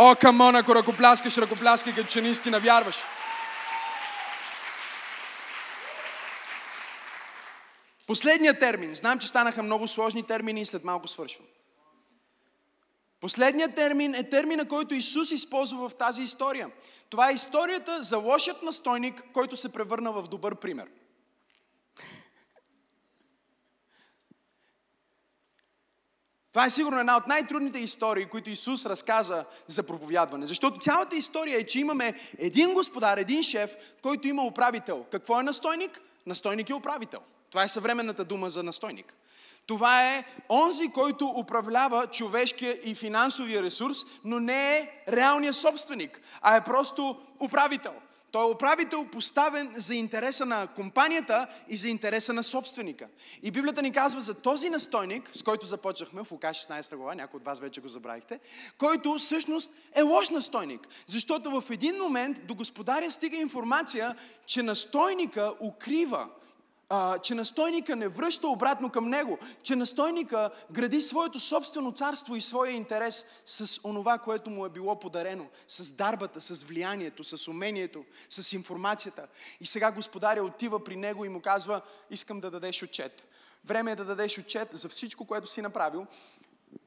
[0.00, 2.96] О, камон, ако ръкопляскаш, ръкопляскай, като че наистина вярваш.
[8.06, 8.94] Последният термин.
[8.94, 11.46] Знам, че станаха много сложни термини и след малко свършвам.
[13.20, 16.70] Последният термин е термина, който Исус използва в тази история.
[17.10, 20.86] Това е историята за лошият настойник, който се превърна в добър пример.
[26.58, 30.46] Това е сигурно една от най-трудните истории, които Исус разказа за проповядване.
[30.46, 35.04] Защото цялата история е, че имаме един господар, един шеф, който има управител.
[35.10, 36.00] Какво е настойник?
[36.26, 37.20] Настойник е управител.
[37.50, 39.14] Това е съвременната дума за настойник.
[39.66, 46.56] Това е онзи, който управлява човешкия и финансовия ресурс, но не е реалният собственик, а
[46.56, 47.94] е просто управител.
[48.30, 53.08] Той е управител поставен за интереса на компанията и за интереса на собственика.
[53.42, 57.38] И Библията ни казва за този настойник, с който започнахме в Лука 16 глава, някои
[57.38, 58.40] от вас вече го забравихте,
[58.78, 60.88] който всъщност е лош настойник.
[61.06, 66.28] Защото в един момент до господаря стига информация, че настойника укрива
[66.88, 72.40] а, че настойника не връща обратно към него, че настойника гради своето собствено царство и
[72.40, 78.04] своя интерес с онова, което му е било подарено, с дарбата, с влиянието, с умението,
[78.30, 79.26] с информацията.
[79.60, 83.28] И сега господаря отива при него и му казва, искам да дадеш отчет.
[83.64, 86.06] Време е да дадеш отчет за всичко, което си направил.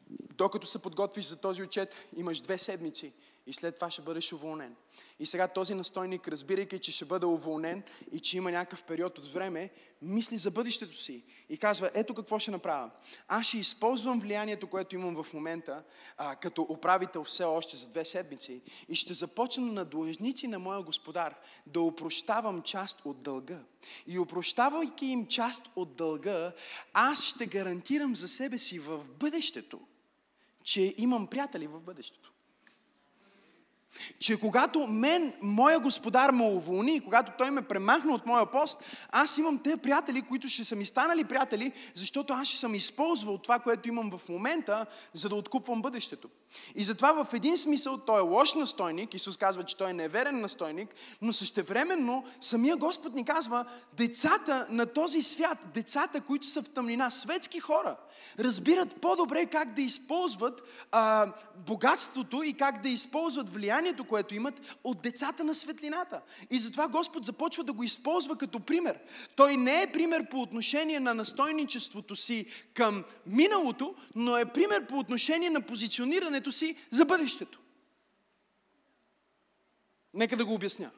[0.09, 3.13] Докато се подготвиш за този отчет, имаш две седмици
[3.47, 4.75] и след това ще бъдеш уволнен.
[5.19, 9.31] И сега този настойник, разбирайки, че ще бъде уволнен и че има някакъв период от
[9.31, 9.69] време,
[10.01, 12.91] мисли за бъдещето си и казва, ето какво ще направя.
[13.27, 15.83] Аз ще използвам влиянието, което имам в момента,
[16.17, 20.83] а, като управител все още за две седмици и ще започна на длъжници на моя
[20.83, 21.35] господар
[21.67, 23.59] да опрощавам част от дълга.
[24.07, 26.51] И опрощавайки им част от дълга,
[26.93, 29.79] аз ще гарантирам за себе си в бъдещето,
[30.63, 32.31] че имам приятели в бъдещето.
[34.19, 39.37] Че когато мен, моя господар ме уволни, когато той ме премахна от моя пост, аз
[39.37, 43.59] имам те приятели, които ще са ми станали приятели, защото аз ще съм използвал това,
[43.59, 46.29] което имам в момента, за да откупвам бъдещето.
[46.75, 50.41] И затова в един смисъл той е лош настойник, Исус казва, че той е неверен
[50.41, 56.69] настойник, но същевременно самия Господ ни казва, децата на този свят, децата, които са в
[56.69, 57.95] тъмнина, светски хора,
[58.39, 65.01] разбират по-добре как да използват а, богатството и как да използват влиянието, което имат от
[65.01, 66.21] децата на светлината.
[66.49, 68.99] И затова Господ започва да го използва като пример.
[69.35, 74.99] Той не е пример по отношение на настойничеството си към миналото, но е пример по
[74.99, 77.59] отношение на позиционирането си за бъдещето.
[80.13, 80.91] Нека да го обясня.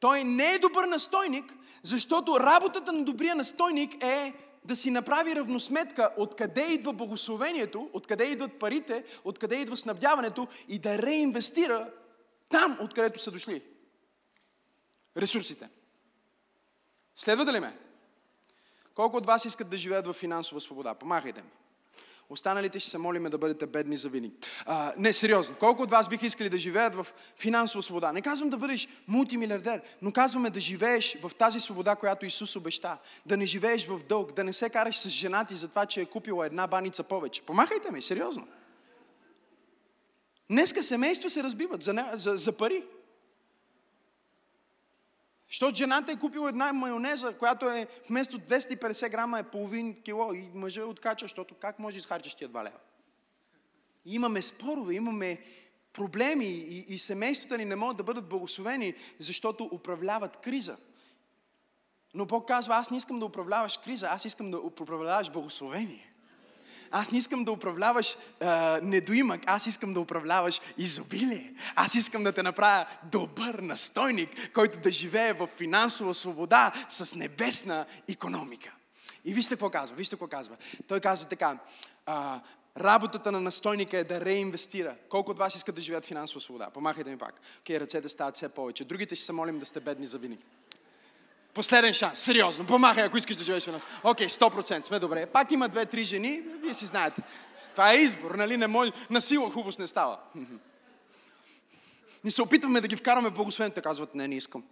[0.00, 4.32] Той не е добър настойник, защото работата на добрия настойник е
[4.64, 10.98] да си направи равносметка откъде идва благословението, откъде идват парите, откъде идва снабдяването и да
[10.98, 11.90] реинвестира
[12.48, 13.62] там, откъдето са дошли.
[15.16, 15.68] Ресурсите.
[17.16, 17.78] Следва ли ме?
[18.94, 20.94] Колко от вас искат да живеят в финансова свобода?
[20.94, 21.50] Помахайте ми.
[22.30, 24.34] Останалите ще се молиме да бъдете бедни за винаги.
[24.66, 25.56] А, не, сериозно.
[25.58, 27.06] Колко от вас биха искали да живеят в
[27.36, 28.12] финансова свобода?
[28.12, 32.98] Не казвам да бъдеш мултимилиардер, но казваме да живееш в тази свобода, която Исус обеща.
[33.26, 36.00] Да не живееш в дълг, да не се караш с жена ти за това, че
[36.00, 37.42] е купила една баница повече.
[37.42, 38.48] Помахайте ми, сериозно.
[40.50, 42.84] Днеска семейства се разбиват за, за, за пари.
[45.54, 50.50] Защото жената е купила една майонеза, която е вместо 250 грама е половин кило и
[50.54, 52.78] мъжа откача, защото как може да изхарчиш тия 2 лева?
[54.04, 55.38] И имаме спорове, имаме
[55.92, 60.76] проблеми и, и семействата ни не могат да бъдат благословени, защото управляват криза.
[62.14, 66.13] Но Бог казва, аз не искам да управляваш криза, аз искам да управляваш благословение.
[66.96, 71.54] Аз не искам да управляваш а, недоимък, аз искам да управляваш изобилие.
[71.74, 77.86] Аз искам да те направя добър настойник, който да живее в финансова свобода с небесна
[78.08, 78.72] економика.
[79.24, 80.56] И вижте какво казва, вижте какво казва.
[80.88, 81.58] Той казва така,
[82.06, 82.40] а,
[82.76, 84.96] работата на настойника е да реинвестира.
[85.08, 86.70] Колко от вас искат да живеят финансова свобода?
[86.70, 87.40] Помахайте ми пак.
[87.60, 88.84] Окей, ръцете стават все повече.
[88.84, 90.44] Другите ще се молим да сте бедни за винаги.
[91.54, 92.66] Последен шанс, сериозно.
[92.66, 93.82] Помахай, ако искаш да живееш в нас.
[94.02, 95.26] Окей, 100% сме добре.
[95.26, 97.22] Пак има две-три жени, вие си знаете.
[97.70, 98.56] Това е избор, нали?
[98.56, 100.18] Не може, на сила хубост не става.
[102.24, 104.62] Ни се опитваме да ги вкараме в благословението, казват, не, не искам.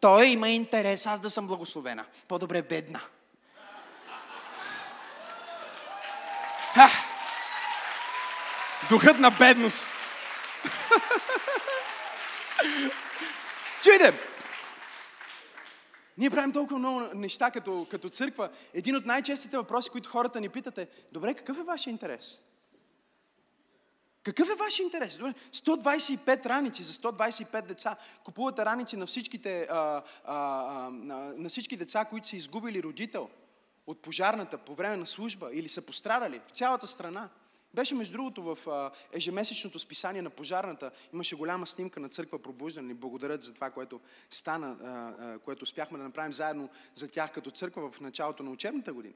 [0.00, 2.04] Той има интерес аз да съм благословена.
[2.28, 3.00] По-добре бедна.
[6.74, 6.90] Ха!
[8.88, 9.88] Духът на бедност.
[13.84, 14.20] Чуйте!
[16.18, 18.50] Ние правим толкова много неща като, като църква.
[18.74, 22.38] Един от най-честите въпроси, които хората ни питат е, добре, какъв е вашия интерес?
[24.22, 25.16] Какъв е вашия интерес?
[25.16, 27.96] Добре, 125 раници за 125 деца.
[28.24, 30.90] Купувате раници на, всичките, а, а, а,
[31.36, 33.30] на всички деца, които са изгубили родител
[33.86, 37.28] от пожарната по време на служба или са пострадали в цялата страна.
[37.74, 38.58] Беше, между другото, в
[39.12, 40.90] ежемесечното списание на пожарната.
[41.12, 42.88] Имаше голяма снимка на църква пробуждане.
[42.88, 47.90] Ни благодарят за това, което стана, което успяхме да направим заедно за тях като църква
[47.90, 49.14] в началото на учебната година.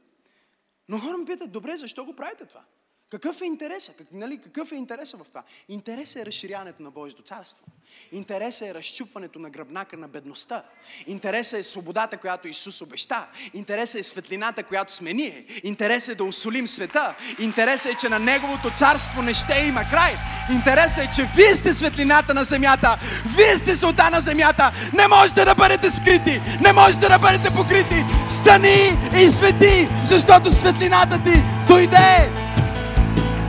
[0.88, 2.64] Но хора ме питат, добре, защо го правите това?
[3.10, 3.96] Какъв е интересът?
[3.96, 5.42] Как, нали, какъв е интересът в това?
[5.68, 7.66] Интересът е разширяването на Божието царство.
[8.12, 10.62] Интересът е разчупването на гръбнака на бедността.
[11.06, 13.26] Интересът е свободата, която Исус обеща.
[13.54, 15.46] Интересът е светлината, която сме ние.
[15.64, 17.14] Интересът е да усолим света.
[17.38, 20.16] Интересът е, че на Неговото царство не ще има край.
[20.52, 23.00] Интересът е, че вие сте светлината на земята.
[23.36, 24.72] Вие сте солта на земята.
[24.94, 26.40] Не можете да бъдете скрити.
[26.64, 28.04] Не можете да бъдете покрити.
[28.30, 32.47] Стани и свети, защото светлината ти дойде.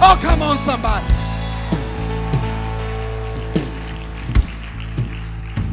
[0.01, 1.03] Oh, come on, somebody.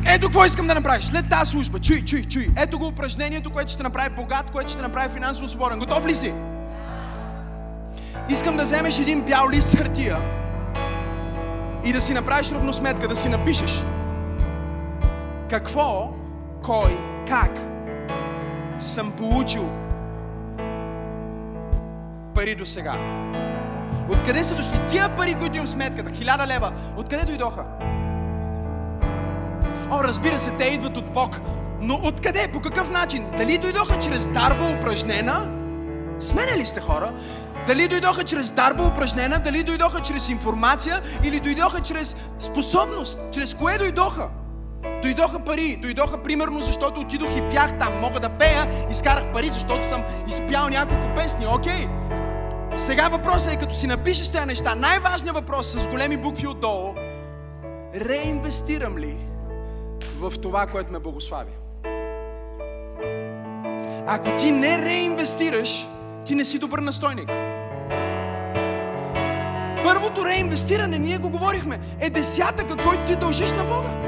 [0.06, 1.78] Ето какво искам да направиш след тази служба.
[1.78, 2.48] Чуй, чуй, чуй.
[2.56, 5.78] Ето го упражнението, което ще направи богат, което ще направи финансово свободен.
[5.78, 6.32] Готов ли си?
[8.28, 10.18] Искам да вземеш един бял лист хартия
[11.84, 13.84] и да си направиш равносметка, да си напишеш
[15.50, 16.12] какво,
[16.62, 16.98] кой,
[17.28, 17.50] как
[18.80, 19.68] съм получил
[22.34, 22.94] пари до сега.
[24.08, 26.10] Откъде са дошли тия пари, които имам сметката?
[26.14, 26.72] Хиляда лева.
[26.96, 27.64] Откъде дойдоха?
[29.90, 31.40] О, разбира се, те идват от Бог.
[31.80, 32.48] Но откъде?
[32.52, 33.26] По какъв начин?
[33.38, 35.50] Дали дойдоха чрез дарба упражнена?
[36.20, 37.12] Сменяли сте хора?
[37.66, 39.38] Дали дойдоха чрез дарба упражнена?
[39.38, 41.02] Дали дойдоха чрез информация?
[41.24, 43.20] Или дойдоха чрез способност?
[43.32, 44.28] Чрез кое дойдоха?
[45.02, 48.00] Дойдоха пари, дойдоха примерно, защото отидох и пях там.
[48.00, 51.46] Мога да пея, изкарах пари, защото съм изпял няколко песни.
[51.46, 51.88] Окей.
[52.76, 56.94] Сега въпросът е, като си напишеш тези неща, най-важният въпрос с големи букви отдолу,
[57.94, 59.16] реинвестирам ли
[60.20, 61.50] в това, което ме благослави?
[64.06, 65.86] Ако ти не реинвестираш,
[66.26, 67.28] ти не си добър настойник.
[69.84, 74.05] Първото реинвестиране, ние го говорихме, е десятъка, който ти дължиш на Бога.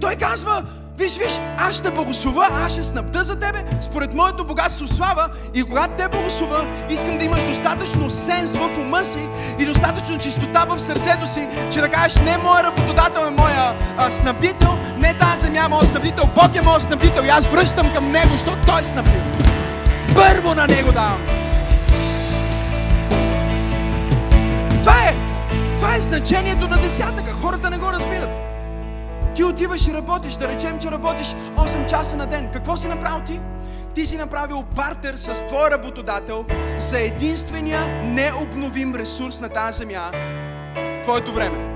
[0.00, 0.64] Той казва,
[0.98, 5.64] Виж, виж, аз ще благослова, аз ще снабда за тебе според моето богатство слава и
[5.64, 9.28] когато те благослова, искам да имаш достатъчно сенс в ума си
[9.58, 14.10] и достатъчно чистота в сърцето си, че да кажеш не моя работодател е моя а,
[14.10, 18.10] снабдител, не тази земя е моя снабдител, Бог е моя снабдител и аз връщам към
[18.10, 19.22] Него, защото Той е снабдил.
[20.14, 21.20] Първо на Него давам.
[24.80, 25.14] Това е,
[25.76, 27.32] това е значението на десятъка.
[27.32, 28.43] Хората не го разбират.
[29.34, 32.50] Ти отиваш и работиш, да речем, че работиш 8 часа на ден.
[32.52, 33.40] Какво си направил ти?
[33.94, 36.44] Ти си направил бартер с твой работодател
[36.78, 40.10] за единствения необновим ресурс на тази земя
[41.02, 41.74] твоето време.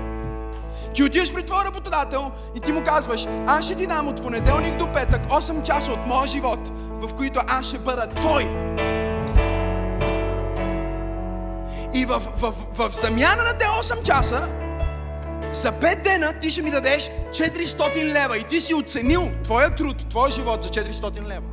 [0.93, 4.77] Ти отиваш при твой работодател и ти му казваш, аз ще ти дам от понеделник
[4.77, 8.43] до петък 8 часа от моя живот, в които аз ще бъда твой.
[11.93, 14.49] И в, в, в, в замяна на те 8 часа,
[15.53, 20.09] за 5 дена ти ще ми дадеш 400 лева и ти си оценил твоя труд,
[20.09, 21.47] твоя живот за 400 лева.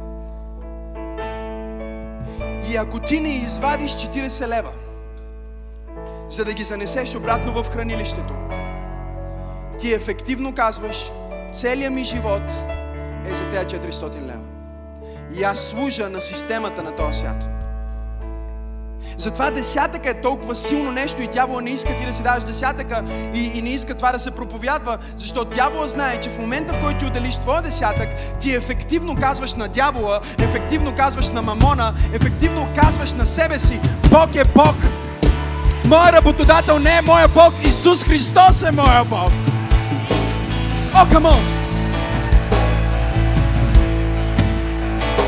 [2.70, 4.72] И ако ти не извадиш 40 лева,
[6.30, 8.34] за да ги занесеш обратно в хранилището,
[9.80, 11.12] ти ефективно казваш,
[11.52, 12.50] целият ми живот
[13.30, 14.44] е за тези 400 лева.
[15.34, 17.55] И аз служа на системата на този свят.
[19.18, 23.04] Затова десятъка е толкова силно нещо и дявола не иска ти да си даваш десятъка
[23.34, 26.80] и, и не иска това да се проповядва, защото дявола знае, че в момента, в
[26.80, 28.08] който ти отделиш твоя десятък,
[28.40, 33.80] ти ефективно казваш на дявола, ефективно казваш на мамона, ефективно казваш на себе си,
[34.10, 34.76] Бог е Бог.
[35.86, 39.32] Моя работодател не е моя Бог, Исус Христос е моя Бог.
[40.94, 41.40] О, oh, come on!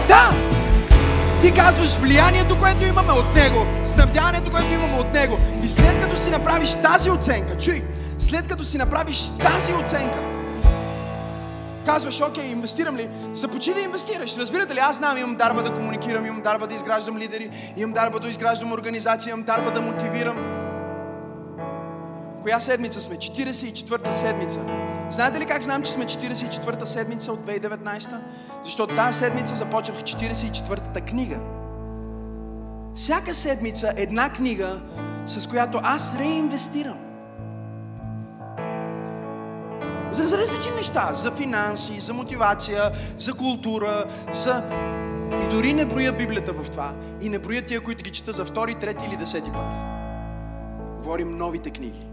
[0.09, 0.48] Да!
[1.43, 5.39] Ти казваш влиянието, което имаме от Него, снабдяването, което имаме от Него.
[5.65, 7.83] И след като си направиш тази оценка, чуй,
[8.19, 10.19] след като си направиш тази оценка,
[11.89, 13.11] казваш, окей, инвестирам ли?
[13.33, 14.37] Започни да инвестираш.
[14.37, 18.21] Разбирате ли, аз знам, имам дарба да комуникирам, имам дарба да изграждам лидери, имам дарба
[18.21, 20.37] да изграждам организация, имам дарба да мотивирам.
[22.43, 23.17] Коя седмица сме?
[23.17, 24.61] 44-та седмица.
[25.11, 28.21] Знаете ли как знам, че сме 44-та седмица от 2019?
[28.65, 31.39] Защото тази седмица започнах 44-та книга.
[32.95, 34.81] Всяка седмица една книга,
[35.27, 36.99] с която аз реинвестирам.
[40.13, 41.13] За, различни неща.
[41.13, 44.63] За финанси, за мотивация, за култура, за...
[45.45, 46.93] И дори не броя Библията в това.
[47.21, 49.73] И не броя тия, които ги чета за втори, трети или десети път.
[50.99, 52.07] Говорим новите книги.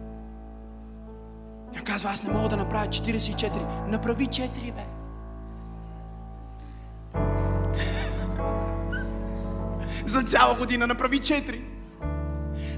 [1.85, 3.87] Казва, аз не мога да направя 44.
[3.87, 4.85] Направи 4, бе.
[10.05, 11.61] За цяла година направи 4.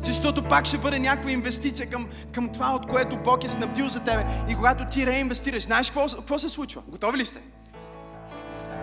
[0.02, 4.00] Защото пак ще бъде някаква инвестиция към, към това, от което Бог е снабдил за
[4.00, 4.26] тебе.
[4.50, 6.82] И когато ти реинвестираш, знаеш какво, какво се случва?
[6.88, 7.40] Готови ли сте?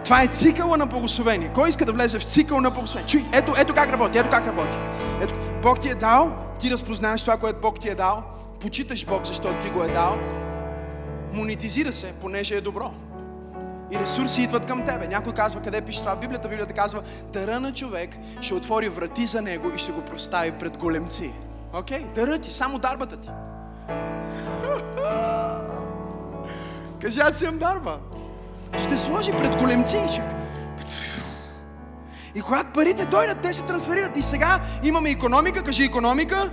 [0.05, 1.51] Това е цикъла на благословение.
[1.55, 3.09] Кой иска да влезе в цикъл на благословение?
[3.09, 4.77] Чуй, ето, ето как работи, ето как работи.
[5.21, 8.34] Ето, Бог ти е дал, ти разпознаеш това, което Бог ти е дал,
[8.65, 10.19] почиташ Бог, защото ти го е дал,
[11.33, 12.95] монетизира се, понеже е добро.
[13.91, 15.09] И ресурси идват към тебе.
[15.09, 16.17] Някой казва, къде пише това?
[16.17, 17.03] Библията, Библията казва,
[17.33, 21.31] дъра на човек ще отвори врати за него и ще го простави пред големци.
[21.73, 21.99] Окей?
[21.99, 22.15] Okay?
[22.15, 23.29] Дъра ти, само дарбата ти.
[27.01, 27.99] Кажи, аз имам дарба.
[28.79, 30.23] Ще сложи пред големци и ще...
[32.35, 34.17] И когато парите дойдат, те се трансферират.
[34.17, 36.51] И сега имаме економика, кажи економика.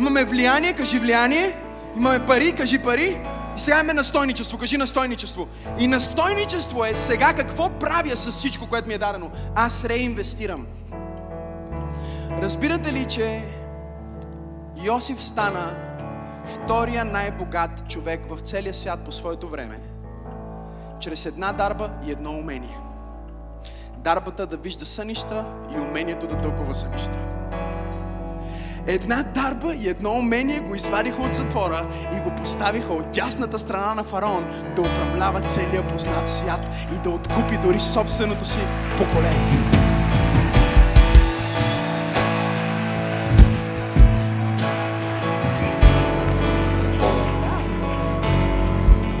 [0.00, 1.56] Имаме влияние, кажи влияние.
[1.96, 3.20] Имаме пари, кажи пари.
[3.56, 5.48] И сега имаме настойничество, кажи настойничество.
[5.78, 9.30] И настойничество е сега какво правя с всичко, което ми е дадено.
[9.54, 10.66] Аз реинвестирам.
[12.42, 13.44] Разбирате ли, че
[14.84, 15.74] Йосиф стана
[16.44, 19.80] втория най-богат човек в целия свят по своето време?
[21.00, 22.78] Чрез една дарба и едно умение.
[23.96, 25.44] Дарбата да вижда сънища
[25.76, 27.18] и умението да тълкува сънища.
[28.86, 33.94] Една дарба и едно умение го извадиха от затвора и го поставиха от дясната страна
[33.94, 34.44] на фараон
[34.76, 36.60] да управлява целия познат свят
[36.94, 38.60] и да откупи дори собственото си
[38.98, 39.58] поколение.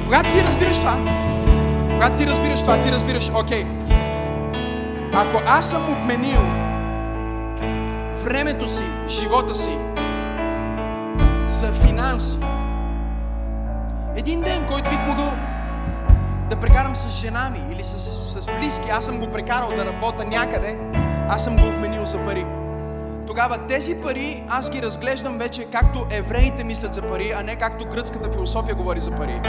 [0.04, 0.96] Когато ти разбираш това,
[1.92, 3.66] когато ти разбираш това, ти разбираш, окей,
[5.12, 6.69] ако аз съм обменил
[8.30, 9.78] времето си, живота си
[11.48, 12.38] за финанси,
[14.16, 15.32] един ден, който бих могъл
[16.50, 17.98] да прекарам с жена ми или с,
[18.40, 20.78] с близки, аз съм го прекарал да работя някъде,
[21.28, 22.46] аз съм го обменил за пари.
[23.26, 27.86] Тогава тези пари аз ги разглеждам вече както евреите мислят за пари, а не както
[27.86, 29.40] гръцката философия говори за пари.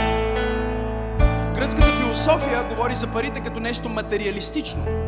[1.54, 5.01] Гръцката философия говори за парите като нещо материалистично.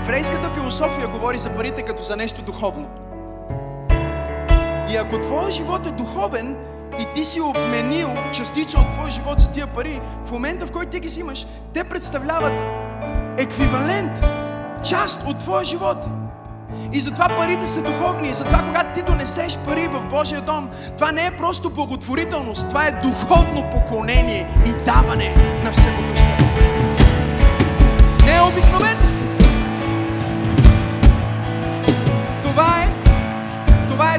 [0.00, 2.88] Еврейската философия говори за парите като за нещо духовно.
[4.90, 6.56] И ако твоя живот е духовен
[7.00, 10.90] и ти си обменил частична от твоя живот за тия пари, в момента в който
[10.90, 12.52] ти ги взимаш, те представляват
[13.38, 14.12] еквивалент,
[14.84, 15.98] част от твоя живот.
[16.92, 18.28] И затова парите са духовни.
[18.28, 22.86] И затова, когато ти донесеш пари в Божия дом, това не е просто благотворителност, това
[22.86, 25.34] е духовно поклонение и даване
[25.64, 26.44] на Всемогъща.
[28.24, 29.09] Не е обикновено.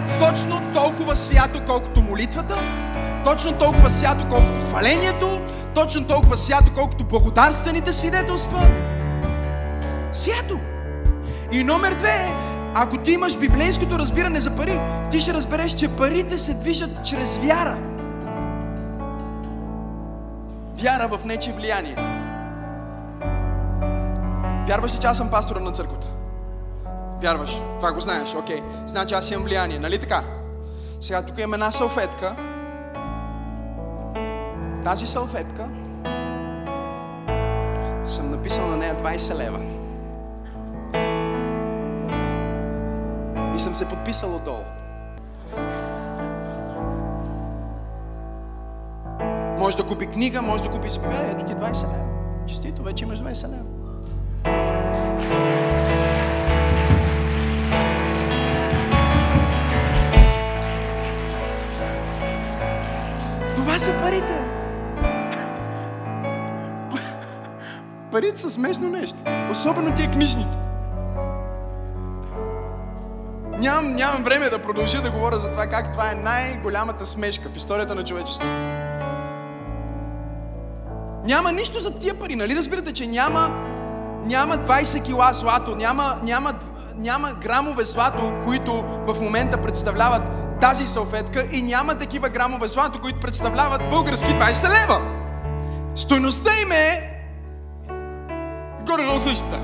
[0.01, 2.59] Е точно толкова свято, колкото молитвата,
[3.25, 5.39] точно толкова свято, колкото хвалението,
[5.75, 8.67] точно толкова свято, колкото благодарствените свидетелства.
[10.13, 10.59] Свято!
[11.51, 12.31] И номер две,
[12.75, 14.79] ако ти имаш библейското разбиране за пари,
[15.11, 17.77] ти ще разбереш, че парите се движат чрез вяра.
[20.77, 21.95] Вяра в нечи влияние.
[24.67, 26.20] Вярваш ли, че аз съм пастора на църквата?
[27.21, 27.61] Вярваш.
[27.79, 28.35] Това го знаеш.
[28.35, 28.61] Окей.
[28.61, 28.87] Okay.
[28.87, 29.79] Значи аз имам влияние.
[29.79, 30.23] Нали така?
[31.01, 32.35] Сега тук имам една салфетка.
[34.83, 35.69] Тази салфетка
[38.05, 39.59] съм написал на нея 20 лева.
[43.55, 44.63] И съм се подписал отдолу.
[49.59, 51.31] Може да купи книга, може да купи заповядание.
[51.31, 52.05] Ето ти 20 лева.
[52.47, 53.80] Честито, вече имаш 20 лева.
[63.71, 64.39] Това са парите.
[68.11, 69.17] Парите са смешно нещо.
[69.51, 70.57] Особено тия книжните.
[73.59, 77.55] Нямам, нямам време да продължа да говоря за това как това е най-голямата смешка в
[77.55, 78.51] историята на човечеството.
[81.25, 82.35] Няма нищо за тия пари.
[82.35, 83.49] Нали разбирате, че няма,
[84.25, 86.53] няма 20 кила злато, няма, няма,
[86.97, 93.19] няма грамове злато, които в момента представляват тази салфетка и няма такива грамове злато, които
[93.19, 95.01] представляват български 20 лева.
[95.95, 97.21] Стойността им е
[98.85, 99.59] горе-долу същата.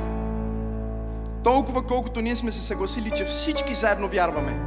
[1.43, 4.59] Толкова колкото ние сме се съгласили, че всички заедно вярваме.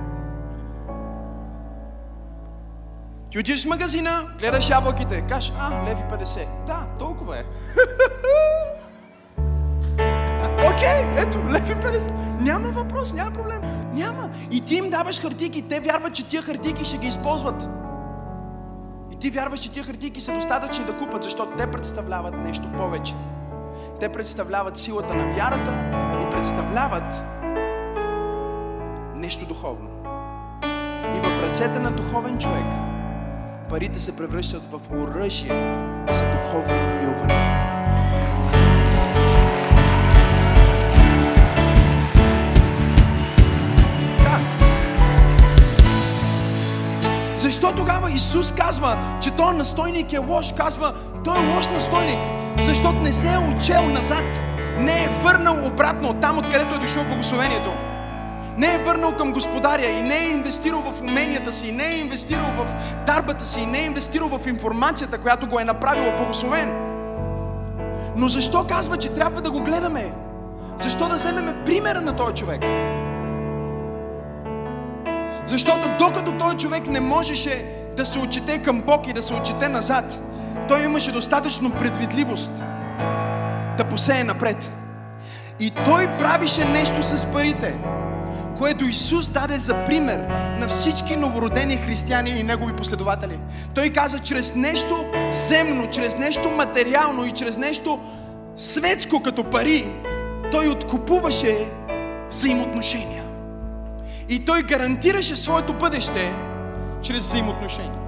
[3.30, 6.46] Ти отидеш в магазина, гледаш ябълките, кажеш, а, леви 50.
[6.66, 7.42] Да, толкова е.
[10.72, 12.12] Окей, okay, ето, леви 50.
[12.40, 13.79] Няма въпрос, няма проблем.
[13.92, 14.30] Няма.
[14.50, 17.68] И ти им даваш хартийки, те вярват, че тия хартийки ще ги използват.
[19.12, 23.14] И ти вярваш, че тия хартийки са достатъчни да купат, защото те представляват нещо повече.
[24.00, 25.72] Те представляват силата на вярата
[26.26, 27.22] и представляват
[29.14, 29.88] нещо духовно.
[31.16, 32.66] И в ръцете на духовен човек
[33.70, 35.76] парите се превръщат в оръжие
[36.10, 37.60] за духовно воюване.
[47.58, 50.52] Тогава Исус казва, че този настойник е лош?
[50.56, 50.94] Казва,
[51.24, 52.18] той е лош настойник,
[52.58, 54.24] защото не се е учел назад.
[54.78, 57.70] Не е върнал обратно там, откъдето е дошло благословението.
[58.56, 62.50] Не е върнал към господаря и не е инвестирал в уменията си, не е инвестирал
[62.58, 62.66] в
[63.06, 66.90] дарбата си, не е инвестирал в информацията, която го е направила благословен.
[68.16, 70.12] Но защо казва, че трябва да го гледаме?
[70.80, 72.60] Защо да вземеме примера на този човек?
[75.46, 77.64] Защото докато този човек не можеше
[77.96, 80.20] да се отчете към Бог и да се отчете назад,
[80.68, 82.52] той имаше достатъчно предвидливост
[83.76, 84.72] да посее напред.
[85.60, 87.74] И той правише нещо с парите,
[88.58, 90.18] което Исус даде за пример
[90.58, 93.38] на всички новородени християни и негови последователи.
[93.74, 98.00] Той каза, чрез нещо земно, чрез нещо материално и чрез нещо
[98.56, 99.92] светско като пари,
[100.52, 101.68] той откупуваше
[102.30, 103.29] взаимоотношения.
[104.30, 106.32] И той гарантираше своето бъдеще
[107.02, 107.98] чрез взаимоотношения.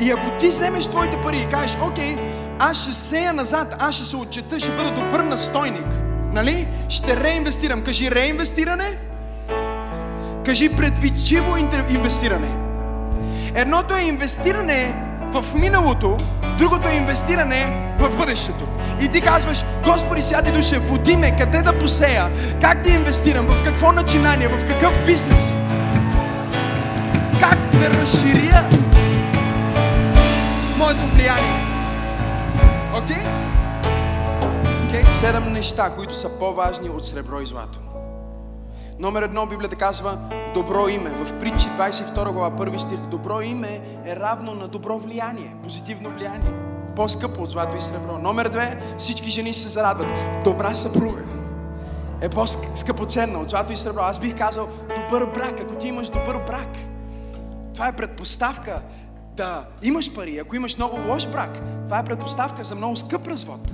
[0.00, 2.16] И ако ти вземеш твоите пари и кажеш, окей,
[2.58, 5.86] аз ще сея назад, аз ще се отчета, ще бъда добър настойник,
[6.32, 6.68] нали?
[6.88, 7.84] Ще реинвестирам.
[7.84, 8.98] Кажи реинвестиране,
[10.44, 11.56] кажи предвидчиво
[11.88, 12.48] инвестиране.
[13.54, 14.94] Едното е инвестиране
[15.32, 16.16] в миналото,
[16.58, 18.68] другото е инвестиране в бъдещето.
[19.00, 22.30] И ти казваш, Господи, Святи Душе, води ме, къде да посея,
[22.60, 25.40] как да инвестирам, в какво начинание, в какъв бизнес,
[27.40, 28.64] как да разширя
[30.78, 31.62] моето влияние.
[32.94, 33.16] Окей?
[33.16, 33.42] Okay?
[34.90, 35.12] Okay?
[35.12, 37.91] Седем неща, които са по-важни от сребро и злато.
[39.02, 40.18] Номер едно, Библията казва
[40.54, 41.10] добро име.
[41.10, 46.52] В притчи 22 глава, първи стих, добро име е равно на добро влияние, позитивно влияние.
[46.96, 48.18] По-скъпо от злато и сребро.
[48.18, 50.08] Номер две, всички жени се зарадват.
[50.44, 51.22] Добра съпруга
[52.20, 54.00] е по-скъпоценна от злато и сребро.
[54.02, 56.76] Аз бих казал добър брак, ако ти имаш добър брак.
[57.74, 58.82] Това е предпоставка
[59.36, 60.38] да имаш пари.
[60.38, 63.70] Ако имаш много лош брак, това е предпоставка за много скъп развод.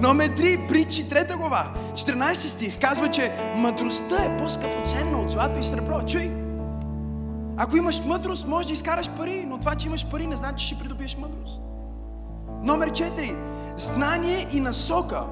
[0.00, 5.64] Номер 3, притчи, трета глава, 14 стих, казва, че мъдростта е по-скъпоценна от злато и
[5.64, 6.06] сребро.
[6.06, 6.30] Чуй!
[7.56, 10.74] Ако имаш мъдрост, можеш да изкараш пари, но това, че имаш пари, не значи, че
[10.74, 11.60] ще придобиеш мъдрост.
[12.62, 13.36] Номер 4,
[13.76, 15.24] знание и насока.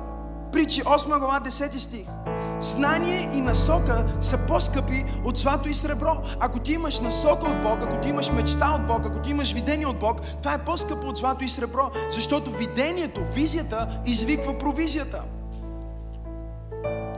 [0.52, 2.06] Притчи 8 глава, 10 стих.
[2.60, 6.16] Знание и насока са по-скъпи от злато и сребро.
[6.40, 9.52] Ако ти имаш насока от Бог, ако ти имаш мечта от Бог, ако ти имаш
[9.52, 15.22] видение от Бог, това е по-скъпо от злато и сребро, защото видението, визията извиква провизията.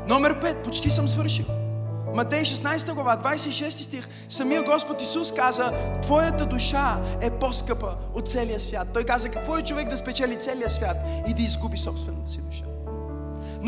[0.06, 1.44] Номер 5, почти съм свършил.
[2.14, 5.72] Матей 16 глава, 26 стих, самия Господ Исус каза,
[6.02, 8.88] Твоята душа е по-скъпа от целия свят.
[8.94, 10.96] Той каза, какво е човек да спечели целия свят
[11.28, 12.64] и да изгуби собствената си душа.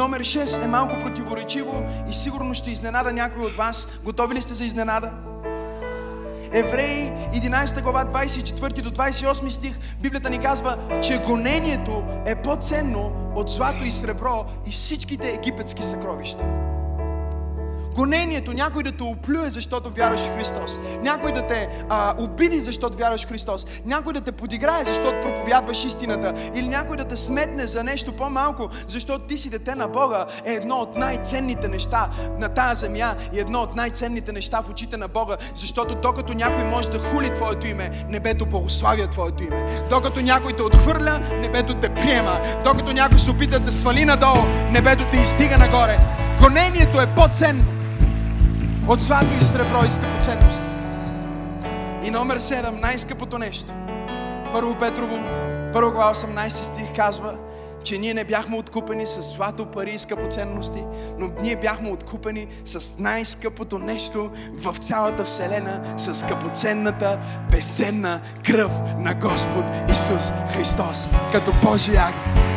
[0.00, 3.88] Номер 6 е малко противоречиво и сигурно ще изненада някой от вас.
[4.04, 5.12] Готови ли сте за изненада?
[6.52, 13.48] Евреи 11 глава 24 до 28 стих Библията ни казва, че гонението е по-ценно от
[13.48, 16.44] злато и сребро и всичките египетски съкровища.
[17.94, 20.80] Гонението, някой да те оплюе, защото вярваш в Христос.
[21.02, 23.66] Някой да те а, обиди, защото вярваш в Христос.
[23.86, 26.34] Някой да те подиграе, защото проповядваш истината.
[26.54, 30.52] Или някой да те сметне за нещо по-малко, защото ти си дете на Бога, е
[30.52, 35.08] едно от най-ценните неща на тази земя и едно от най-ценните неща в очите на
[35.08, 35.36] Бога.
[35.54, 39.86] Защото докато някой може да хули Твоето име, небето благославя Твоето име.
[39.90, 42.40] Докато някой те отхвърля, небето те приема.
[42.64, 45.98] Докато някой се опита да свали надолу, небето те издига нагоре.
[46.40, 47.79] Гонението е по-ценно
[48.88, 50.62] от злато и сребро и скъпоценност.
[52.04, 53.72] И номер 7, най-скъпото нещо.
[54.52, 55.18] Първо Петрово,
[55.72, 57.34] първо глава 18 стих казва,
[57.84, 60.82] че ние не бяхме откупени с злато, пари и скъпоценности,
[61.18, 67.18] но ние бяхме откупени с най-скъпото нещо в цялата Вселена, с скъпоценната,
[67.50, 72.54] безценна кръв на Господ Исус Христос, като Божий агнец.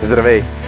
[0.00, 0.57] Здравей!